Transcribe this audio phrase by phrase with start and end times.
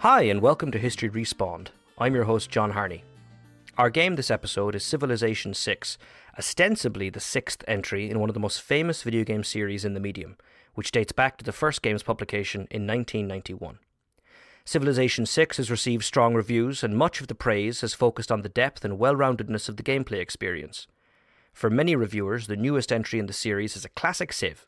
[0.00, 1.68] Hi, and welcome to History Respawned.
[1.96, 3.02] I'm your host, John Harney.
[3.78, 5.96] Our game this episode is Civilization 6,
[6.38, 10.00] ostensibly the sixth entry in one of the most famous video game series in the
[10.00, 10.36] medium,
[10.74, 13.78] which dates back to the first game's publication in 1991.
[14.66, 18.50] Civilization 6 has received strong reviews, and much of the praise has focused on the
[18.50, 20.86] depth and well roundedness of the gameplay experience.
[21.54, 24.66] For many reviewers, the newest entry in the series is a classic Civ,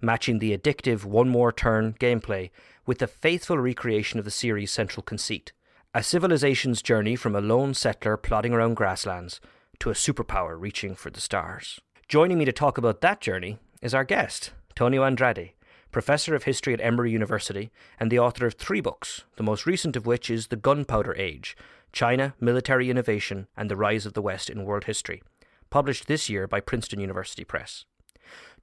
[0.00, 2.50] matching the addictive one more turn gameplay
[2.86, 5.52] with the faithful recreation of the series' central conceit
[5.96, 9.40] a civilization's journey from a lone settler plodding around grasslands
[9.78, 11.80] to a superpower reaching for the stars.
[12.08, 15.52] Joining me to talk about that journey is our guest, Tonio Andrade,
[15.92, 17.70] professor of history at Emory University
[18.00, 21.56] and the author of three books, the most recent of which is The Gunpowder Age
[21.92, 25.22] China, Military Innovation, and the Rise of the West in World History,
[25.70, 27.84] published this year by Princeton University Press.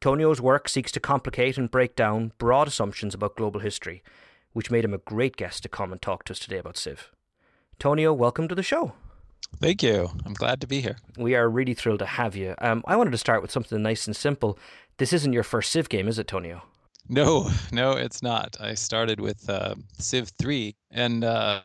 [0.01, 4.01] Tonio's work seeks to complicate and break down broad assumptions about global history,
[4.51, 7.11] which made him a great guest to come and talk to us today about Civ.
[7.77, 8.93] Tonio, welcome to the show.
[9.59, 10.09] Thank you.
[10.25, 10.97] I'm glad to be here.
[11.17, 12.55] We are really thrilled to have you.
[12.57, 14.57] Um, I wanted to start with something nice and simple.
[14.97, 16.63] This isn't your first Civ game, is it, Tonio?
[17.07, 18.57] No, no, it's not.
[18.59, 21.61] I started with uh, Civ 3, and uh,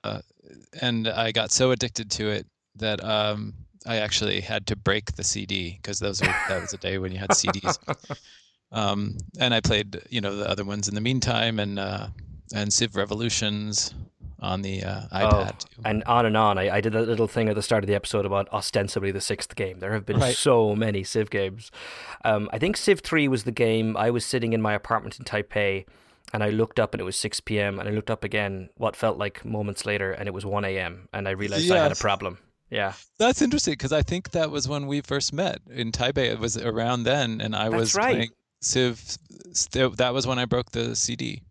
[0.83, 3.55] and I got so addicted to it that um,
[3.87, 7.13] I actually had to break the CD because those were, that was a day when
[7.13, 7.79] you had CDs.
[8.73, 12.09] um, and I played, you know, the other ones in the meantime, and uh,
[12.55, 13.95] and Civ Revolutions,
[14.41, 15.67] on the uh, iPad.
[15.79, 16.59] Oh, and on and on.
[16.59, 19.21] I, I did a little thing at the start of the episode about ostensibly the
[19.21, 19.81] sixth game.
[19.81, 20.35] There have been right.
[20.35, 21.71] so many Civ games.
[22.25, 23.97] Um, I think Civ 3 was the game.
[23.97, 25.87] I was sitting in my apartment in Taipei
[26.33, 27.79] and I looked up and it was 6 p.m.
[27.79, 31.09] and I looked up again what felt like moments later and it was 1 a.m.
[31.13, 31.73] and I realized yes.
[31.73, 32.39] I had a problem.
[32.71, 32.95] Yeah.
[33.19, 36.31] That's interesting because I think that was when we first met in Taipei.
[36.31, 38.15] It was around then and I That's was right.
[38.15, 39.19] playing Civ.
[39.97, 41.43] That was when I broke the CD.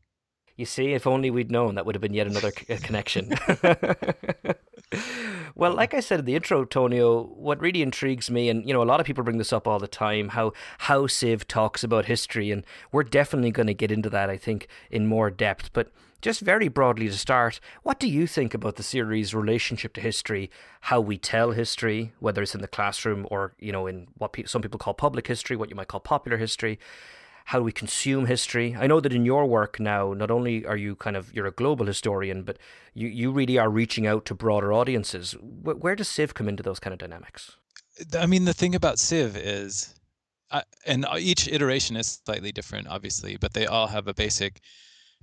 [0.58, 3.34] You see, if only we'd known, that would have been yet another connection.
[5.56, 8.82] well, like I said in the intro, Tonio, what really intrigues me, and you know,
[8.82, 12.06] a lot of people bring this up all the time, how how Civ talks about
[12.06, 15.72] history, and we're definitely going to get into that, I think, in more depth.
[15.74, 15.92] But
[16.26, 20.50] just very broadly to start, what do you think about the series' relationship to history?
[20.82, 24.46] How we tell history, whether it's in the classroom or you know, in what pe-
[24.46, 26.80] some people call public history, what you might call popular history
[27.50, 28.76] how we consume history.
[28.76, 31.52] I know that in your work now, not only are you kind of you're a
[31.52, 32.58] global historian, but
[32.96, 35.36] you you really are reaching out to broader audiences.
[35.40, 37.56] Where, where does Civ come into those kind of dynamics?
[38.20, 39.94] I mean, the thing about Civ is,
[40.88, 44.60] and each iteration is slightly different, obviously, but they all have a basic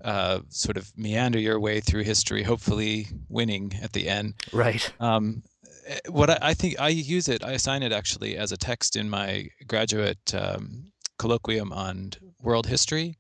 [0.03, 4.35] uh, sort of meander your way through history, hopefully winning at the end.
[4.53, 4.93] Right.
[5.01, 5.43] Um,
[5.87, 8.97] eh, what I, I, think I use it, I assign it actually as a text
[8.97, 13.17] in my graduate um, colloquium on world history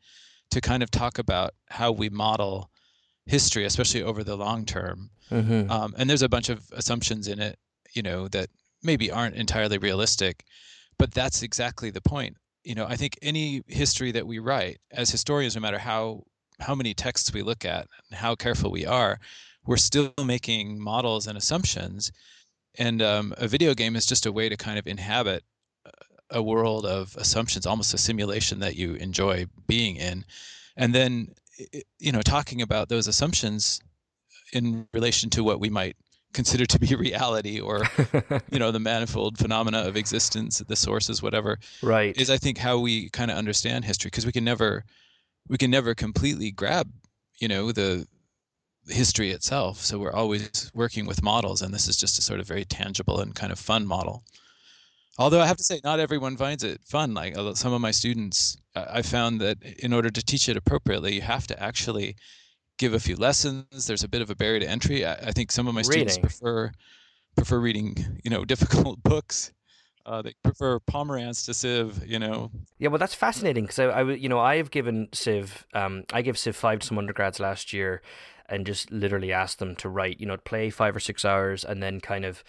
[0.50, 2.70] to kind of talk about how we model
[3.26, 5.10] history, especially over the long term.
[5.30, 5.70] Mm-hmm.
[5.70, 7.58] Um, and there's a bunch of assumptions in it,
[7.94, 8.48] you know, that
[8.82, 10.44] maybe aren't entirely realistic,
[10.98, 12.36] but that's exactly the point.
[12.64, 16.24] You know, I think any history that we write as historians, no matter how
[16.62, 19.18] how many texts we look at and how careful we are,
[19.66, 22.10] we're still making models and assumptions.
[22.78, 25.44] And um, a video game is just a way to kind of inhabit
[26.30, 30.24] a world of assumptions, almost a simulation that you enjoy being in.
[30.76, 31.34] And then,
[31.98, 33.80] you know, talking about those assumptions
[34.52, 35.96] in relation to what we might
[36.32, 37.82] consider to be reality or
[38.50, 42.78] you know the manifold phenomena of existence the sources whatever right is i think how
[42.78, 44.82] we kind of understand history because we can never
[45.48, 46.90] we can never completely grab
[47.38, 48.06] you know the
[48.88, 52.46] history itself so we're always working with models and this is just a sort of
[52.46, 54.24] very tangible and kind of fun model
[55.18, 57.12] Although I have to say, not everyone finds it fun.
[57.12, 61.20] Like some of my students, I found that in order to teach it appropriately, you
[61.20, 62.16] have to actually
[62.78, 63.86] give a few lessons.
[63.86, 65.04] There's a bit of a barrier to entry.
[65.04, 66.08] I, I think some of my reading.
[66.08, 66.72] students prefer
[67.36, 69.52] prefer reading, you know, difficult books.
[70.04, 72.50] Uh, they prefer Pomeranz to Civ, you know.
[72.78, 76.22] Yeah, well, that's fascinating because I, I, you know, I have given Civ, um, I
[76.22, 78.02] gave Civ five to some undergrads last year,
[78.48, 81.82] and just literally asked them to write, you know, play five or six hours, and
[81.82, 82.42] then kind of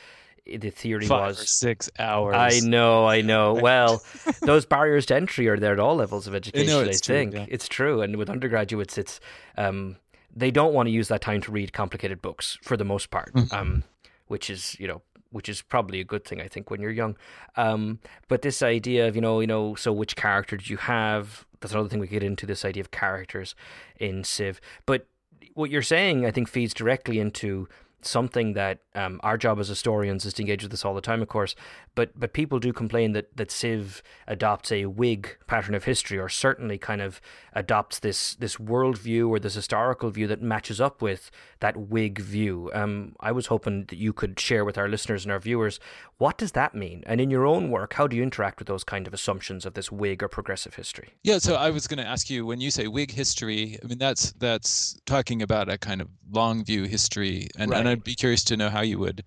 [0.45, 2.35] the theory Five was six hours.
[2.35, 3.53] I know, I know.
[3.61, 4.03] Well,
[4.41, 6.67] those barriers to entry are there at all levels of education.
[6.67, 7.45] No, I think true, yeah.
[7.47, 9.19] it's true, and with undergraduates, it's
[9.57, 9.95] um,
[10.35, 13.33] they don't want to use that time to read complicated books for the most part,
[13.33, 13.55] mm-hmm.
[13.55, 13.83] um,
[14.27, 15.01] which is you know
[15.33, 17.17] which is probably a good thing I think when you're young.
[17.57, 21.45] Um, but this idea of you know you know so which character did you have?
[21.59, 23.55] That's another thing we get into this idea of characters
[23.99, 24.61] in Civ.
[24.85, 25.07] But
[25.55, 27.67] what you're saying I think feeds directly into
[28.05, 31.21] something that um, our job as historians is to engage with this all the time,
[31.21, 31.55] of course.
[31.95, 36.29] But but people do complain that that Civ adopts a Whig pattern of history, or
[36.29, 37.21] certainly kind of
[37.53, 42.69] adopts this this worldview or this historical view that matches up with that Whig view.
[42.73, 45.79] Um, I was hoping that you could share with our listeners and our viewers
[46.17, 48.83] what does that mean, and in your own work, how do you interact with those
[48.83, 51.09] kind of assumptions of this Whig or progressive history?
[51.23, 53.97] Yeah, so I was going to ask you when you say Whig history, I mean
[53.97, 57.79] that's that's talking about a kind of long view history, and, right.
[57.79, 59.23] and I'd be curious to know how you would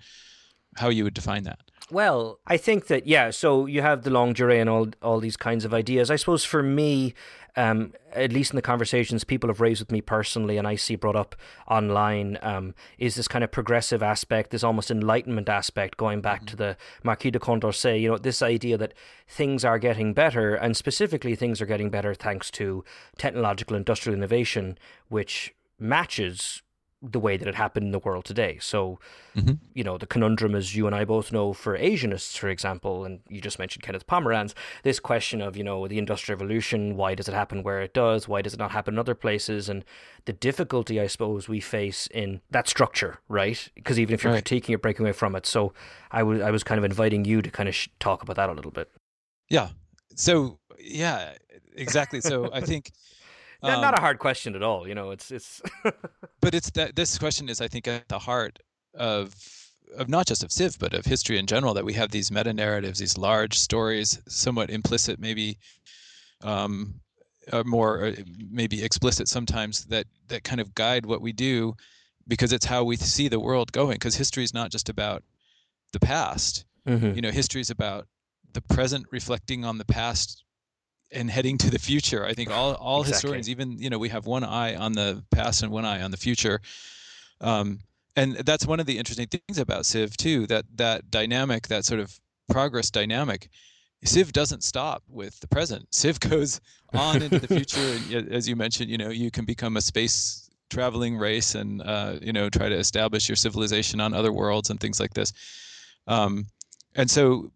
[0.77, 1.61] how you would define that.
[1.91, 3.31] Well, I think that yeah.
[3.31, 6.11] So you have the longue durée and all all these kinds of ideas.
[6.11, 7.15] I suppose for me,
[7.55, 10.97] um, at least in the conversations people have raised with me personally, and I see
[10.97, 11.37] brought up
[11.69, 16.47] online, um, is this kind of progressive aspect, this almost enlightenment aspect, going back mm-hmm.
[16.47, 18.01] to the Marquis de Condorcet.
[18.01, 18.93] You know, this idea that
[19.29, 22.85] things are getting better, and specifically things are getting better thanks to
[23.17, 24.77] technological industrial innovation,
[25.09, 26.63] which matches
[27.03, 28.59] the way that it happened in the world today.
[28.61, 28.99] So,
[29.37, 29.53] mm-hmm.
[29.75, 33.21] you know, the conundrum, as you and I both know, for Asianists, for example, and
[33.29, 37.29] you just mentioned Kenneth Pomeranz, this question of, you know, the Industrial Revolution, why does
[37.29, 38.27] it happen where it does?
[38.27, 39.69] Why does it not happen in other places?
[39.69, 39.85] And
[40.25, 43.69] the difficulty, I suppose, we face in that structure, right?
[43.75, 44.43] Because even if you're right.
[44.43, 45.45] critiquing it, breaking away from it.
[45.45, 45.75] So
[46.11, 48.49] I, w- I was kind of inviting you to kind of sh- talk about that
[48.49, 48.91] a little bit.
[49.51, 49.69] Yeah.
[50.15, 51.35] So, yeah,
[51.75, 52.23] exactly.
[52.23, 52.91] So I think.
[53.63, 54.87] Um, not a hard question at all.
[54.87, 55.63] You know, it's it's.
[56.41, 58.59] but it's that this question is, I think, at the heart
[58.95, 59.35] of
[59.97, 61.75] of not just of Civ, but of history in general.
[61.75, 65.59] That we have these meta narratives, these large stories, somewhat implicit, maybe,
[66.43, 67.01] um,
[67.65, 68.13] more uh,
[68.51, 69.85] maybe explicit sometimes.
[69.87, 71.75] That that kind of guide what we do,
[72.29, 73.95] because it's how we see the world going.
[73.95, 75.23] Because history is not just about
[75.93, 76.65] the past.
[76.87, 77.15] Mm-hmm.
[77.15, 78.07] You know, history is about
[78.53, 80.45] the present reflecting on the past
[81.17, 82.25] and heading to the future.
[82.25, 83.15] I think all all exactly.
[83.15, 86.11] historians, even you know, we have one eye on the past and one eye on
[86.11, 86.61] the future.
[87.41, 87.81] Um,
[88.15, 90.47] and that's one of the interesting things about Civ too.
[90.47, 92.19] That that dynamic, that sort of
[92.49, 93.49] progress dynamic.
[94.05, 95.93] Civ doesn't stop with the present.
[95.93, 96.61] Civ goes
[96.93, 100.49] on into the future, and as you mentioned, you know, you can become a space
[100.69, 104.81] traveling race and uh, you know try to establish your civilization on other worlds and
[104.81, 105.33] things like this.
[106.07, 106.47] Um,
[106.95, 107.51] and so,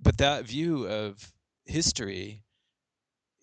[0.00, 1.32] but that view of
[1.64, 2.42] history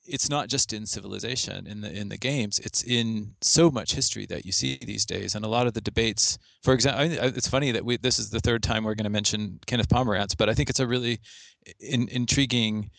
[0.06, 4.26] it's not just in civilization in the in the games it's in so much history
[4.26, 5.36] that you see these days.
[5.36, 8.40] And a lot of the debates for example it's funny that we this is the
[8.40, 11.20] third time we're going to mention kenneth pomeranz but i think it's a really
[11.80, 12.90] in, intriguing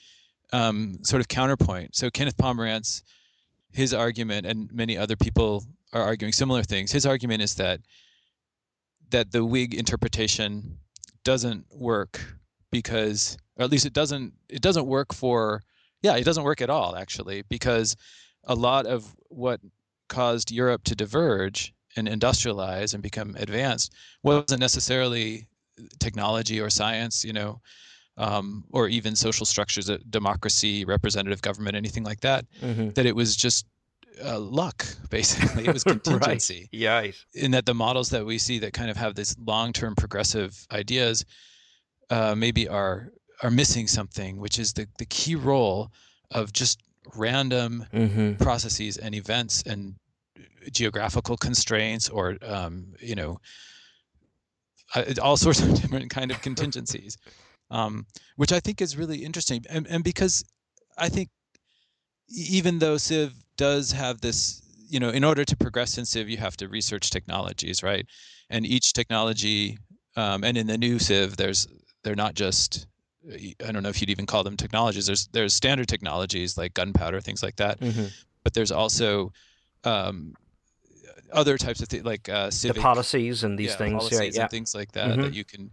[0.52, 1.94] um, sort of counterpoint.
[1.94, 3.02] So kenneth pomeranz
[3.72, 7.80] his argument and many other people are arguing similar things his argument is that
[9.10, 10.78] that the whig interpretation
[11.24, 12.20] doesn't work
[12.70, 15.62] because or at least it doesn't it doesn't work for
[16.04, 17.96] yeah, it doesn't work at all, actually, because
[18.44, 19.58] a lot of what
[20.10, 25.48] caused Europe to diverge and industrialize and become advanced wasn't necessarily
[26.00, 27.58] technology or science, you know,
[28.18, 32.44] um, or even social structures, uh, democracy, representative government, anything like that.
[32.60, 32.90] Mm-hmm.
[32.90, 33.64] That it was just
[34.22, 35.66] uh, luck, basically.
[35.66, 36.68] It was contingency.
[36.68, 36.68] right.
[36.70, 37.10] Yeah.
[37.32, 41.24] In that the models that we see that kind of have this long-term progressive ideas
[42.10, 43.08] uh, maybe are
[43.42, 45.90] are missing something, which is the, the key role
[46.30, 46.80] of just
[47.14, 48.34] random mm-hmm.
[48.42, 49.94] processes and events and
[50.72, 53.38] geographical constraints or um, you know
[54.94, 57.16] uh, all sorts of different kind of contingencies
[57.70, 60.44] um, which i think is really interesting and, and because
[60.98, 61.28] i think
[62.30, 66.38] even though civ does have this you know in order to progress in civ you
[66.38, 68.06] have to research technologies right
[68.50, 69.78] and each technology
[70.16, 71.66] um, and in the new civ there's
[72.02, 72.86] they're not just
[73.32, 75.06] I don't know if you'd even call them technologies.
[75.06, 77.80] There's there's standard technologies like gunpowder, things like that.
[77.80, 78.06] Mm-hmm.
[78.42, 79.32] But there's also
[79.84, 80.34] um,
[81.32, 84.34] other types of things like uh, civic, the policies and these yeah, things, policies right,
[84.34, 84.42] yeah.
[84.42, 85.22] and things like that mm-hmm.
[85.22, 85.70] that you can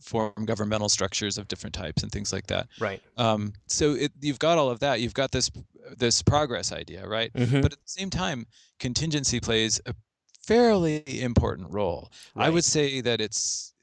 [0.00, 2.68] form governmental structures of different types and things like that.
[2.78, 3.02] Right.
[3.16, 5.00] Um, so it, you've got all of that.
[5.00, 5.50] You've got this
[5.96, 7.32] this progress idea, right?
[7.32, 7.60] Mm-hmm.
[7.60, 8.46] But at the same time,
[8.78, 9.94] contingency plays a
[10.42, 12.10] fairly important role.
[12.34, 12.46] Right.
[12.46, 13.74] I would say that it's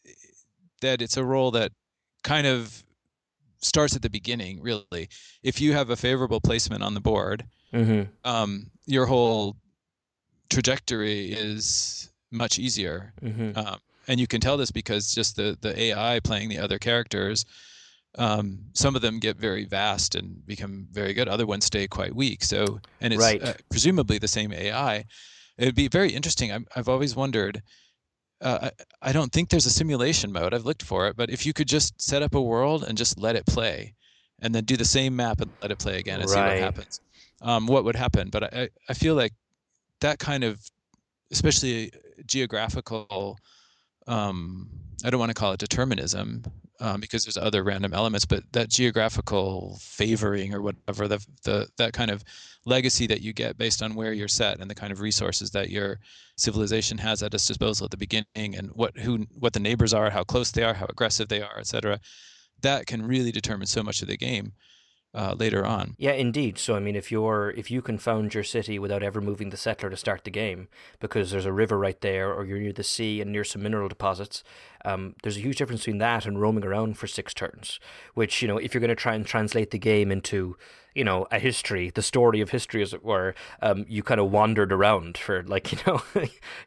[0.81, 1.71] that it's a role that
[2.23, 2.82] kind of
[3.63, 5.09] starts at the beginning really
[5.43, 8.03] if you have a favorable placement on the board mm-hmm.
[8.23, 9.55] um, your whole
[10.49, 13.57] trajectory is much easier mm-hmm.
[13.57, 13.77] um,
[14.07, 17.45] and you can tell this because just the the ai playing the other characters
[18.15, 22.15] um, some of them get very vast and become very good other ones stay quite
[22.15, 23.43] weak so and it's right.
[23.43, 25.03] uh, presumably the same ai
[25.57, 27.61] it'd be very interesting i I've always wondered
[28.43, 28.69] uh,
[29.01, 30.53] I, I don't think there's a simulation mode.
[30.53, 33.19] I've looked for it, but if you could just set up a world and just
[33.19, 33.93] let it play,
[34.41, 36.35] and then do the same map and let it play again and right.
[36.35, 37.01] see what happens,
[37.41, 38.29] um, what would happen?
[38.29, 39.33] But I, I feel like
[40.01, 40.59] that kind of,
[41.31, 41.91] especially
[42.25, 43.37] geographical
[44.07, 44.69] um,
[45.03, 46.43] I don't want to call it determinism
[46.79, 51.93] um, because there's other random elements, but that geographical favoring or whatever the the that
[51.93, 52.23] kind of
[52.65, 55.69] legacy that you get based on where you're set and the kind of resources that
[55.69, 55.99] your
[56.37, 60.09] civilization has at its disposal at the beginning and what who what the neighbors are,
[60.09, 61.99] how close they are, how aggressive they are, etc.
[62.61, 64.53] That can really determine so much of the game
[65.13, 65.95] uh, later on.
[65.97, 66.57] Yeah, indeed.
[66.57, 69.57] So I mean, if you're if you can found your city without ever moving the
[69.57, 70.67] settler to start the game,
[70.99, 73.87] because there's a river right there, or you're near the sea and near some mineral
[73.87, 74.43] deposits,
[74.85, 77.79] um, there's a huge difference between that and roaming around for six turns.
[78.15, 80.57] Which you know, if you're going to try and translate the game into
[80.95, 84.31] you know a history, the story of history, as it were, um, you kind of
[84.31, 85.93] wandered around for like you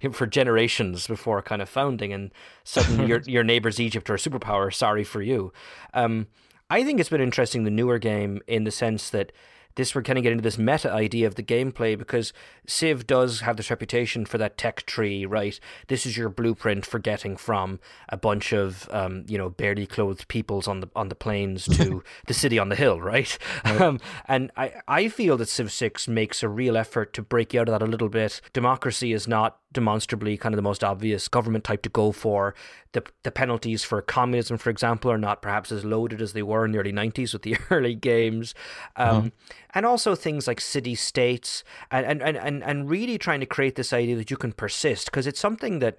[0.05, 4.19] know for generations before kind of founding, and suddenly your your neighbor's Egypt or a
[4.19, 4.73] superpower.
[4.73, 5.53] Sorry for you.
[5.95, 6.29] Um,
[6.69, 9.33] I think it's been interesting the newer game in the sense that
[9.77, 12.33] this we're kind of getting into this meta idea of the gameplay because
[12.67, 15.61] Civ does have this reputation for that tech tree, right?
[15.89, 20.29] This is your blueprint for getting from a bunch of um, you know barely clothed
[20.29, 23.39] peoples on the on the plains to the city on the hill, right?
[23.65, 23.81] right.
[23.81, 27.61] Um, and I I feel that Civ Six makes a real effort to break you
[27.61, 28.41] out of that a little bit.
[28.53, 32.55] Democracy is not demonstrably kind of the most obvious government type to go for.
[32.93, 36.65] The, the penalties for communism, for example, are not perhaps as loaded as they were
[36.65, 38.55] in the early 90s with the early games.
[38.97, 39.31] Um, uh-huh.
[39.75, 43.93] And also things like city states and, and, and, and really trying to create this
[43.93, 45.99] idea that you can persist because it's something that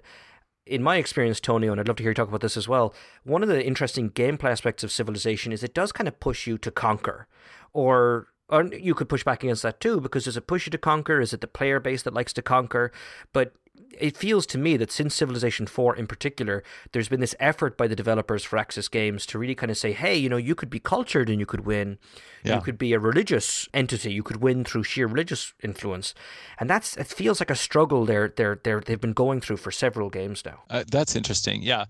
[0.66, 2.94] in my experience, Tonio, and I'd love to hear you talk about this as well,
[3.24, 6.58] one of the interesting gameplay aspects of Civilization is it does kind of push you
[6.58, 7.26] to conquer
[7.72, 10.78] or or you could push back against that too because does it push you to
[10.78, 12.92] conquer is it the player base that likes to conquer
[13.32, 13.52] but
[13.98, 17.86] it feels to me that since Civilization 4 in particular, there's been this effort by
[17.86, 20.78] the developers Firaxis Games to really kind of say, hey, you know, you could be
[20.78, 21.98] cultured and you could win.
[22.44, 22.56] Yeah.
[22.56, 24.12] You could be a religious entity.
[24.12, 26.14] You could win through sheer religious influence.
[26.58, 29.70] And that's it feels like a struggle they're, they're, they're, they've been going through for
[29.70, 30.60] several games now.
[30.70, 31.62] Uh, that's interesting.
[31.62, 31.86] Yeah.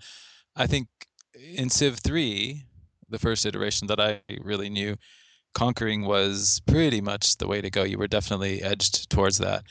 [0.57, 0.89] I think
[1.35, 2.65] in Civ 3,
[3.11, 4.97] the first iteration that I really knew,
[5.55, 7.83] conquering was pretty much the way to go.
[7.83, 9.65] You were definitely edged towards that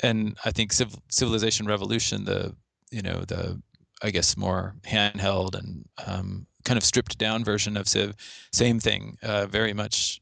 [0.00, 2.54] and I think Civ- Civilization Revolution, the
[2.90, 3.60] you know the
[4.02, 8.14] I guess more handheld and um, kind of stripped down version of Civ,
[8.52, 9.18] same thing.
[9.22, 10.20] Uh, very much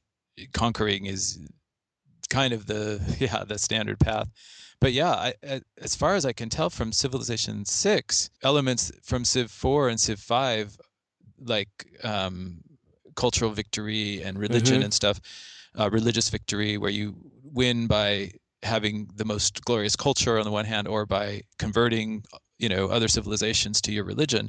[0.52, 1.38] conquering is
[2.28, 4.28] kind of the yeah the standard path.
[4.78, 9.24] But yeah, I, I, as far as I can tell from Civilization Six, elements from
[9.24, 10.76] Civ Four and Civ Five,
[11.40, 11.68] like
[12.02, 12.58] um,
[13.14, 14.84] cultural victory and religion mm-hmm.
[14.84, 15.20] and stuff,
[15.78, 18.32] uh, religious victory, where you win by
[18.66, 22.22] having the most glorious culture on the one hand or by converting
[22.58, 24.48] you know other civilizations to your religion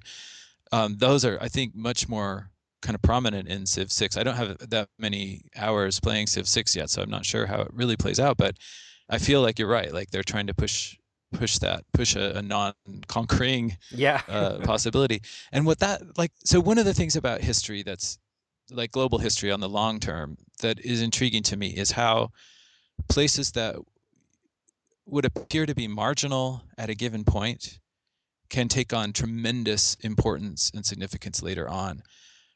[0.71, 2.49] um, those are i think much more
[2.81, 6.75] kind of prominent in civ 6 i don't have that many hours playing civ 6
[6.75, 8.55] yet so i'm not sure how it really plays out but
[9.09, 9.93] i feel like you're right.
[9.93, 10.97] Like they're trying to push
[11.33, 14.21] push that push a, a non-conquering yeah.
[14.27, 15.21] uh, possibility.
[15.51, 18.17] And what that like so one of the things about history that's
[18.71, 22.31] like global history on the long term that is intriguing to me is how
[23.09, 23.75] places that
[25.07, 27.79] would appear to be marginal at a given point
[28.49, 32.01] can take on tremendous importance and significance later on.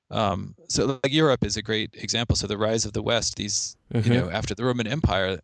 [0.09, 2.35] Um, so, like Europe is a great example.
[2.35, 4.11] So, the rise of the West, these, mm-hmm.
[4.11, 5.39] you know, after the Roman Empire,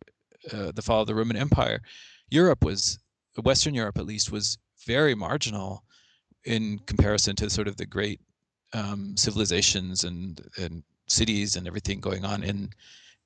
[0.51, 1.81] uh, the fall of the Roman Empire,
[2.29, 2.99] Europe was,
[3.41, 5.83] Western Europe at least, was very marginal
[6.43, 8.19] in comparison to sort of the great
[8.73, 12.69] um, civilizations and, and cities and everything going on in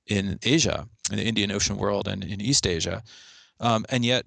[0.07, 3.03] in Asia, in the Indian Ocean world, and in East Asia.
[3.62, 4.25] Um, and yet,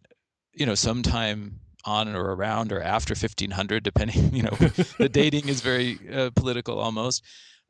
[0.54, 4.56] you know, sometime on or around or after 1500, depending, you know,
[4.98, 7.22] the dating is very uh, political almost.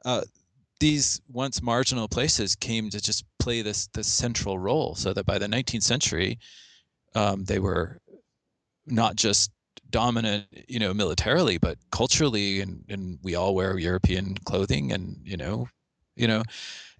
[0.04, 0.22] Uh,
[0.80, 5.38] these once marginal places came to just play this this central role, so that by
[5.38, 6.38] the 19th century,
[7.14, 7.98] um, they were
[8.86, 9.50] not just
[9.90, 15.36] dominant, you know, militarily, but culturally, and and we all wear European clothing, and you
[15.36, 15.68] know,
[16.16, 16.42] you know,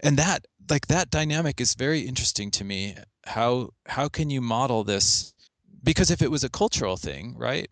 [0.00, 4.84] and that like that dynamic is very interesting to me how how can you model
[4.84, 5.32] this?
[5.82, 7.68] Because if it was a cultural thing right?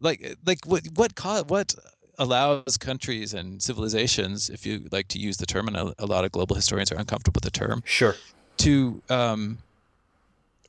[0.00, 1.12] Like like what what
[1.48, 1.74] what
[2.18, 6.24] allows countries and civilizations if you like to use the term and a, a lot
[6.24, 8.16] of global historians are uncomfortable with the term sure.
[8.58, 9.58] to um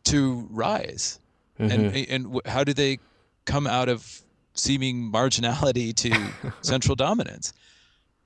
[0.05, 1.19] to rise.
[1.59, 1.71] Mm-hmm.
[1.71, 2.99] and and how do they
[3.45, 4.21] come out of
[4.53, 7.51] seeming marginality to central dominance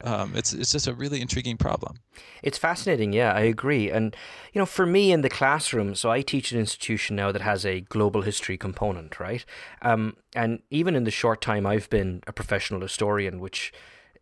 [0.03, 1.97] um, it's it's just a really intriguing problem.
[2.41, 3.89] It's fascinating, yeah, I agree.
[3.89, 4.15] And
[4.53, 7.65] you know, for me in the classroom, so I teach an institution now that has
[7.65, 9.45] a global history component, right?
[9.81, 13.71] Um, and even in the short time I've been a professional historian, which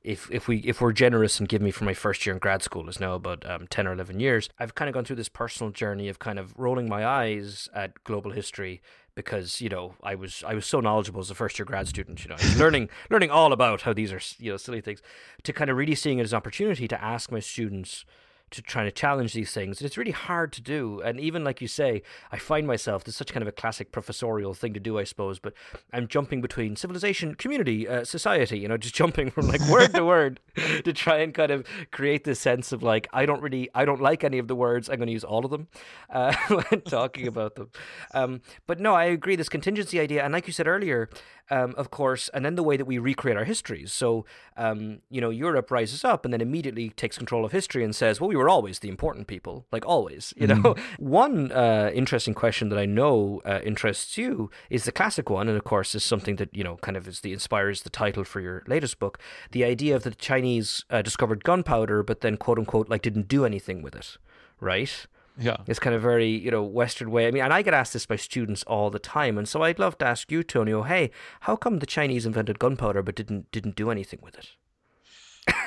[0.03, 2.63] if if we if we're generous and give me for my first year in grad
[2.63, 5.29] school is now about um, 10 or 11 years i've kind of gone through this
[5.29, 8.81] personal journey of kind of rolling my eyes at global history
[9.15, 12.24] because you know I was I was so knowledgeable as a first year grad student.
[12.24, 15.01] You know, learning learning all about how these are you know silly things,
[15.44, 18.06] to kind of really seeing it as an opportunity to ask my students
[18.51, 19.79] to try to challenge these things.
[19.79, 21.01] And it's really hard to do.
[21.01, 23.91] And even like you say, I find myself, this is such kind of a classic
[23.91, 25.53] professorial thing to do, I suppose, but
[25.93, 30.03] I'm jumping between civilization, community, uh, society, you know, just jumping from like word to
[30.03, 33.86] word to try and kind of create this sense of like, I don't really, I
[33.86, 34.89] don't like any of the words.
[34.89, 35.67] I'm going to use all of them
[36.10, 37.70] uh, when talking about them.
[38.13, 39.36] Um, but no, I agree.
[39.36, 40.24] This contingency idea.
[40.24, 41.10] And like you said earlier,
[41.51, 43.91] um, of course, and then the way that we recreate our histories.
[43.91, 44.25] So,
[44.58, 48.20] um, you know, Europe rises up and then immediately takes control of history and says,
[48.20, 50.55] well, we were always the important people, like always, you know.
[50.55, 51.05] Mm-hmm.
[51.12, 55.58] One uh, interesting question that I know uh, interests you is the classic one, and
[55.58, 58.39] of course, is something that, you know, kind of is the inspires the title for
[58.39, 59.20] your latest book
[59.51, 63.46] the idea of the Chinese uh, discovered gunpowder, but then, quote unquote, like didn't do
[63.46, 64.17] anything with it,
[64.60, 65.08] right?
[65.41, 65.57] Yeah.
[65.67, 67.27] It's kind of very, you know, Western way.
[67.27, 69.38] I mean, and I get asked this by students all the time.
[69.38, 73.01] And so I'd love to ask you, Tonio, hey, how come the Chinese invented gunpowder
[73.01, 74.50] but didn't didn't do anything with it?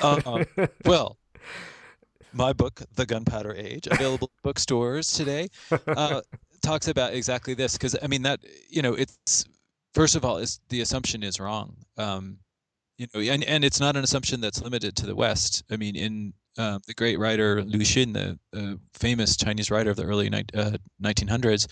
[0.03, 0.45] uh,
[0.85, 1.19] well,
[2.33, 5.49] my book, The Gunpowder Age, available bookstores today,
[5.89, 6.21] uh,
[6.63, 7.75] talks about exactly this.
[7.75, 9.45] Because I mean, that you know, it's
[9.93, 11.77] first of all, is the assumption is wrong.
[11.97, 12.39] Um,
[12.99, 15.65] you know, and and it's not an assumption that's limited to the West.
[15.71, 20.05] I mean, in uh, the great writer Lu Xun, the famous Chinese writer of the
[20.05, 21.67] early ni- uh, 1900s,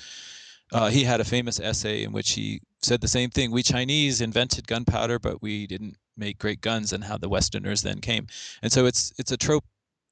[0.72, 3.50] uh, he had a famous essay in which he said the same thing.
[3.50, 8.00] We Chinese invented gunpowder, but we didn't make great guns, and how the Westerners then
[8.00, 8.26] came.
[8.62, 9.64] And so it's it's a trope.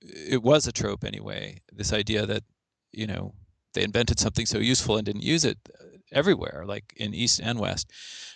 [0.02, 1.60] It was a trope anyway.
[1.72, 2.44] This idea that
[2.92, 3.34] you know
[3.74, 7.58] they invented something so useful and didn't use it uh, everywhere, like in East and
[7.58, 7.90] West.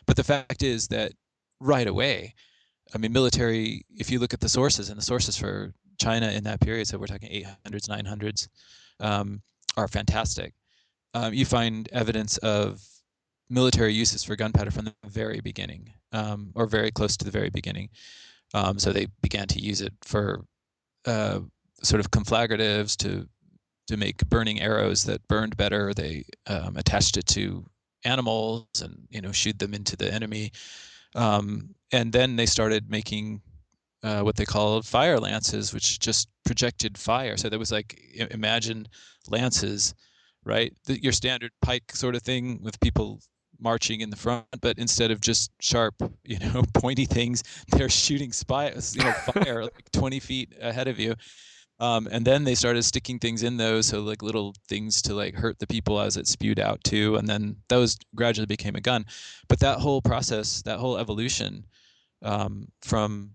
[0.07, 1.13] But the fact is that
[1.61, 2.35] right away,
[2.95, 3.85] I mean, military.
[3.95, 6.99] If you look at the sources and the sources for China in that period, so
[6.99, 8.49] we're talking 800s, 900s,
[9.01, 9.43] um,
[9.77, 10.55] are fantastic.
[11.15, 12.83] Um, you find evidence of
[13.51, 17.51] military uses for gunpowder from the very beginning, um, or very close to the very
[17.51, 17.89] beginning.
[18.53, 20.45] Um, so they began to use it for
[21.07, 21.41] uh,
[21.83, 23.29] sort of conflagratives to
[23.87, 25.93] to make burning arrows that burned better.
[25.93, 27.67] They um, attached it to
[28.05, 30.53] animals and you know shoot them into the enemy.
[31.15, 33.43] Um, and then they started making
[34.05, 37.39] uh, what they called fire lances, which just projected fire.
[37.39, 37.99] So there was like
[38.31, 38.87] imagine
[39.31, 39.95] lances,
[40.45, 40.73] right?
[40.85, 43.21] The, your standard pike sort of thing with people
[43.59, 48.31] marching in the front, but instead of just sharp, you know, pointy things, they're shooting
[48.31, 51.15] spy, you know, fire like 20 feet ahead of you.
[51.81, 55.35] Um, and then they started sticking things in those, so like little things to like
[55.35, 57.17] hurt the people as it spewed out too.
[57.17, 59.07] And then those gradually became a gun.
[59.49, 61.65] But that whole process, that whole evolution
[62.23, 63.33] um, from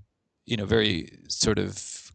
[0.50, 2.12] you know very sort of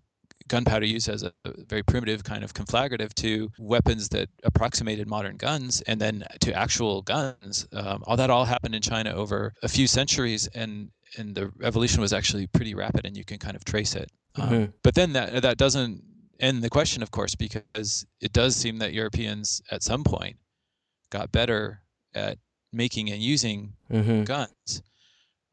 [0.48, 1.32] gunpowder use as a
[1.68, 7.00] very primitive kind of conflagrative to weapons that approximated modern guns and then to actual
[7.02, 11.50] guns um, all that all happened in china over a few centuries and and the
[11.62, 14.70] evolution was actually pretty rapid and you can kind of trace it um, mm-hmm.
[14.82, 16.02] but then that that doesn't
[16.40, 20.36] end the question of course because it does seem that europeans at some point
[21.10, 21.80] got better
[22.14, 22.36] at
[22.72, 24.24] making and using mm-hmm.
[24.24, 24.82] guns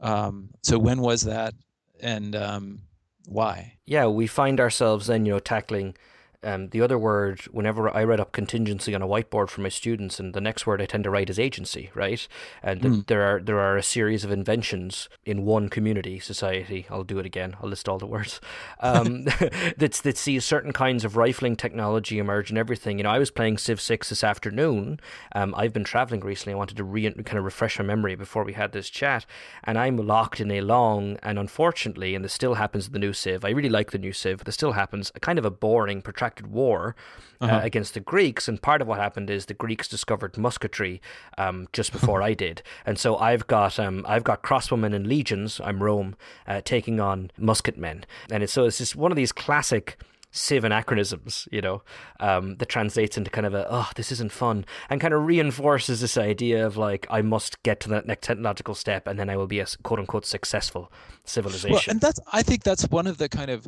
[0.02, 1.54] um, so when was that
[2.02, 2.82] and um,
[3.28, 3.78] why?
[3.86, 5.96] Yeah, we find ourselves then, you know, tackling
[6.44, 10.20] um, the other word, whenever I write up contingency on a whiteboard for my students,
[10.20, 12.28] and the next word I tend to write is agency, right?
[12.64, 13.08] And mm.
[13.08, 16.88] there are there are a series of inventions in one community society.
[16.90, 17.56] I'll do it again.
[17.62, 18.40] I'll list all the words.
[18.84, 19.24] Um,
[19.78, 22.98] that that sees certain kinds of rifling technology emerge and everything.
[22.98, 25.00] You know, I was playing Civ Six this afternoon.
[25.34, 26.54] Um, I've been traveling recently.
[26.54, 29.26] I wanted to re- kind of refresh my memory before we had this chat,
[29.64, 33.14] and I'm locked in a long and unfortunately, and this still happens in the new
[33.14, 33.46] Civ.
[33.46, 35.12] I really like the new Civ, but this still happens.
[35.16, 36.96] A kind of a boring, protracted protracted war
[37.40, 37.60] uh, uh-huh.
[37.64, 38.48] against the Greeks.
[38.48, 41.02] And part of what happened is the Greeks discovered musketry
[41.38, 45.60] um, just before I did, and so I've got um, I've got crossbowmen and legions.
[45.64, 46.16] I'm Rome
[46.48, 49.98] uh, taking on musketmen, and it's so it's just one of these classic.
[50.34, 51.82] Civ anachronisms, you know,
[52.22, 56.00] um, that translates into kind of a, oh, this isn't fun, and kind of reinforces
[56.00, 59.36] this idea of like, I must get to that next technological step and then I
[59.36, 60.90] will be a quote unquote successful
[61.26, 61.74] civilization.
[61.74, 63.68] Well, and that's, I think that's one of the kind of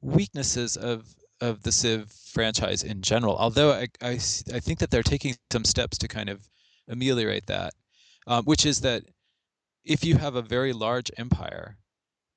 [0.00, 3.36] weaknesses of of the Civ franchise in general.
[3.36, 6.48] Although I, I, I think that they're taking some steps to kind of
[6.88, 7.74] ameliorate that,
[8.28, 9.02] um, which is that
[9.84, 11.76] if you have a very large empire,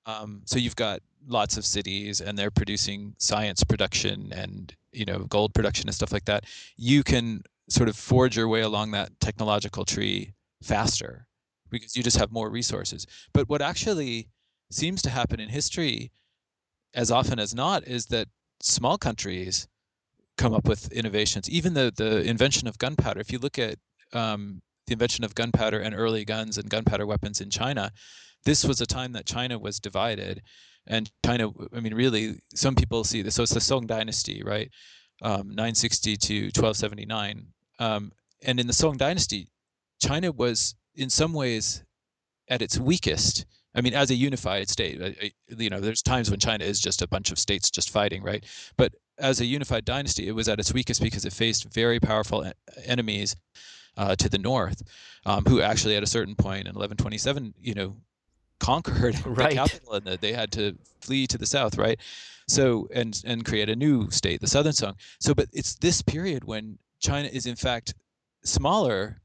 [0.07, 5.19] um, so you've got lots of cities and they're producing science production and you know
[5.19, 9.19] gold production and stuff like that, you can sort of forge your way along that
[9.19, 11.27] technological tree faster
[11.69, 13.05] because you just have more resources.
[13.33, 14.29] But what actually
[14.71, 16.11] seems to happen in history
[16.95, 18.27] as often as not is that
[18.61, 19.67] small countries
[20.37, 21.49] come up with innovations.
[21.49, 23.19] Even the the invention of gunpowder.
[23.19, 23.77] If you look at
[24.13, 27.91] um, the invention of gunpowder and early guns and gunpowder weapons in China,
[28.43, 30.41] this was a time that China was divided.
[30.87, 33.35] And China, I mean, really, some people see this.
[33.35, 34.69] So it's the Song Dynasty, right?
[35.21, 37.47] Um, 960 to 1279.
[37.79, 38.11] Um,
[38.43, 39.47] and in the Song Dynasty,
[39.99, 41.83] China was in some ways
[42.49, 43.45] at its weakest.
[43.75, 47.07] I mean, as a unified state, you know, there's times when China is just a
[47.07, 48.43] bunch of states just fighting, right?
[48.77, 52.49] But as a unified dynasty, it was at its weakest because it faced very powerful
[52.85, 53.35] enemies
[53.97, 54.81] uh, to the north,
[55.25, 57.95] um, who actually at a certain point in 1127, you know,
[58.59, 59.49] conquered right.
[59.49, 61.99] the capital and that they had to flee to the south, right?
[62.47, 64.95] So and and create a new state, the Southern Song.
[65.19, 67.95] So, but it's this period when China is in fact
[68.43, 69.19] smaller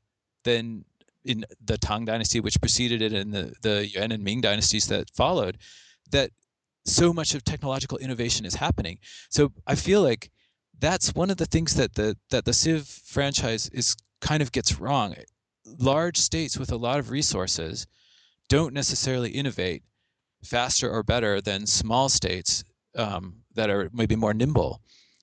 [0.45, 0.85] than
[1.25, 5.11] in the Tang dynasty, which preceded it, and the the Yuan and Ming dynasties that
[5.11, 5.59] followed,
[6.11, 6.31] that
[6.85, 8.99] so much of technological innovation is happening.
[9.29, 10.31] So I feel like
[10.79, 14.81] that's one of the things that the that the Civ franchise is kind of gets
[14.81, 15.15] wrong.
[15.79, 17.87] Large states with a lot of resources
[18.49, 19.83] don't necessarily innovate
[20.43, 22.65] faster or better than small states
[22.97, 24.81] um, that are maybe more nimble.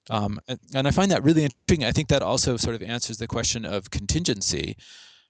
[0.10, 1.84] Um, and, and, I find that really interesting.
[1.84, 4.78] I think that also sort of answers the question of contingency.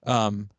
[0.06, 0.50] Um,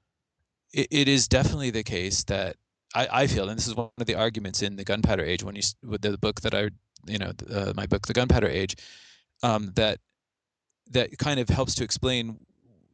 [0.73, 2.57] it, it is definitely the case that
[2.95, 5.57] I, I, feel, and this is one of the arguments in the Gunpowder Age, when
[5.57, 6.71] you with the book that I,
[7.07, 8.77] you know, uh, my book, The Gunpowder Age,
[9.43, 9.99] um, that
[10.91, 12.39] that kind of helps to explain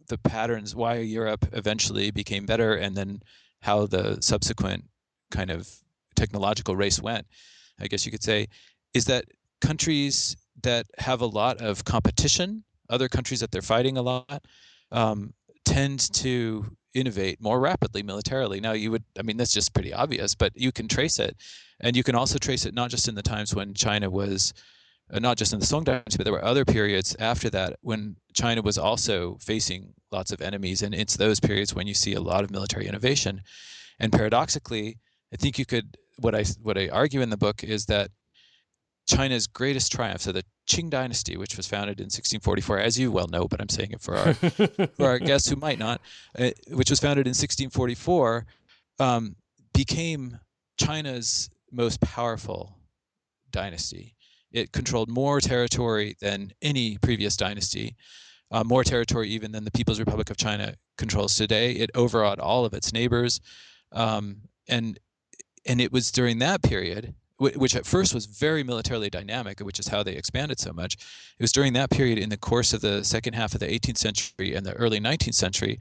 [0.09, 3.23] the patterns why Europe eventually became better, and then
[3.63, 4.85] how the subsequent
[5.31, 5.71] kind of
[6.17, 7.27] technological race went.
[7.81, 8.49] I guess you could say,
[8.95, 9.25] is that
[9.61, 14.45] countries that have a lot of competition, other countries that they're fighting a lot,
[14.93, 15.33] um,
[15.65, 18.61] tend to innovate more rapidly militarily.
[18.61, 21.37] Now, you would, I mean, that's just pretty obvious, but you can trace it.
[21.81, 24.55] And you can also trace it not just in the times when China was,
[25.13, 28.17] uh, not just in the Song Dynasty, but there were other periods after that when
[28.33, 30.83] China was also facing lots of enemies.
[30.83, 33.43] And it's those periods when you see a lot of military innovation.
[33.99, 34.99] And paradoxically,
[35.33, 38.11] I think you could, what I, what I argue in the book is that
[39.07, 43.27] China's greatest triumph, so the Qing Dynasty, which was founded in 1644, as you well
[43.29, 44.35] know, but I'm saying it for our
[44.97, 46.01] for our guests who might not,
[46.39, 48.47] uh, which was founded in 1644,
[48.99, 49.37] um,
[49.73, 50.39] became
[50.79, 52.79] China's most powerful
[53.51, 54.15] dynasty.
[54.53, 57.97] It controlled more territory than any previous dynasty,
[58.51, 61.73] uh, more territory even than the People's Republic of China controls today.
[61.73, 63.41] It overawed all of its neighbors,
[63.93, 64.37] um,
[64.69, 64.99] and
[65.67, 69.89] and it was during that period which at first was very militarily dynamic, which is
[69.89, 70.95] how they expanded so much.
[70.95, 73.99] It was during that period in the course of the second half of the 18th
[73.99, 75.81] century and the early 19th century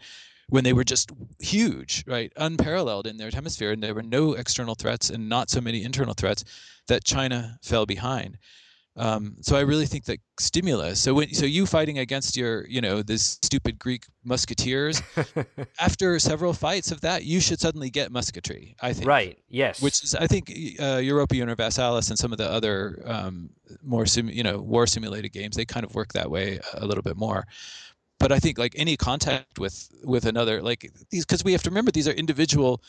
[0.50, 4.76] when they were just huge, right, unparalleled in their hemisphere, and there were no external
[4.76, 6.44] threats and not so many internal threats
[6.88, 8.38] that China fell behind.
[8.96, 11.00] Um, so I really think that stimulus.
[11.00, 15.02] So when so you fighting against your you know this stupid Greek musketeers,
[15.80, 18.76] after several fights of that, you should suddenly get musketry.
[18.82, 19.08] I think.
[19.08, 19.40] Right.
[19.50, 19.82] Yes.
[19.82, 23.50] Which is I think uh, Europa Universalis and some of the other um,
[23.82, 27.04] more sim, you know war simulated games they kind of work that way a little
[27.04, 27.46] bit more.
[28.20, 31.70] But I think like any contact with with another like these because we have to
[31.72, 32.84] remember these are individual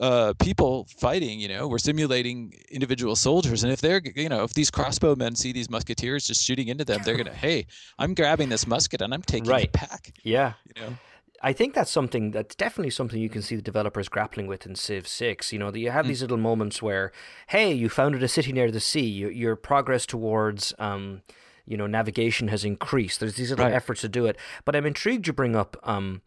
[0.00, 1.40] uh, people fighting.
[1.40, 5.52] You know, we're simulating individual soldiers, and if they're, you know, if these crossbowmen see
[5.52, 7.66] these musketeers just shooting into them, they're gonna, hey,
[7.98, 9.72] I'm grabbing this musket and I'm taking right.
[9.72, 10.12] the pack.
[10.22, 10.54] Yeah.
[10.74, 10.96] You know.
[11.42, 14.74] I think that's something that's definitely something you can see the developers grappling with in
[14.74, 15.52] Civ 6.
[15.52, 16.08] You know, that you have mm.
[16.08, 17.12] these little moments where,
[17.48, 19.06] hey, you founded a city near the sea.
[19.06, 21.22] Your, your progress towards, um,
[21.66, 23.20] you know, navigation has increased.
[23.20, 23.74] There's these little right.
[23.74, 24.36] efforts to do it.
[24.64, 26.22] But I'm intrigued you bring up um,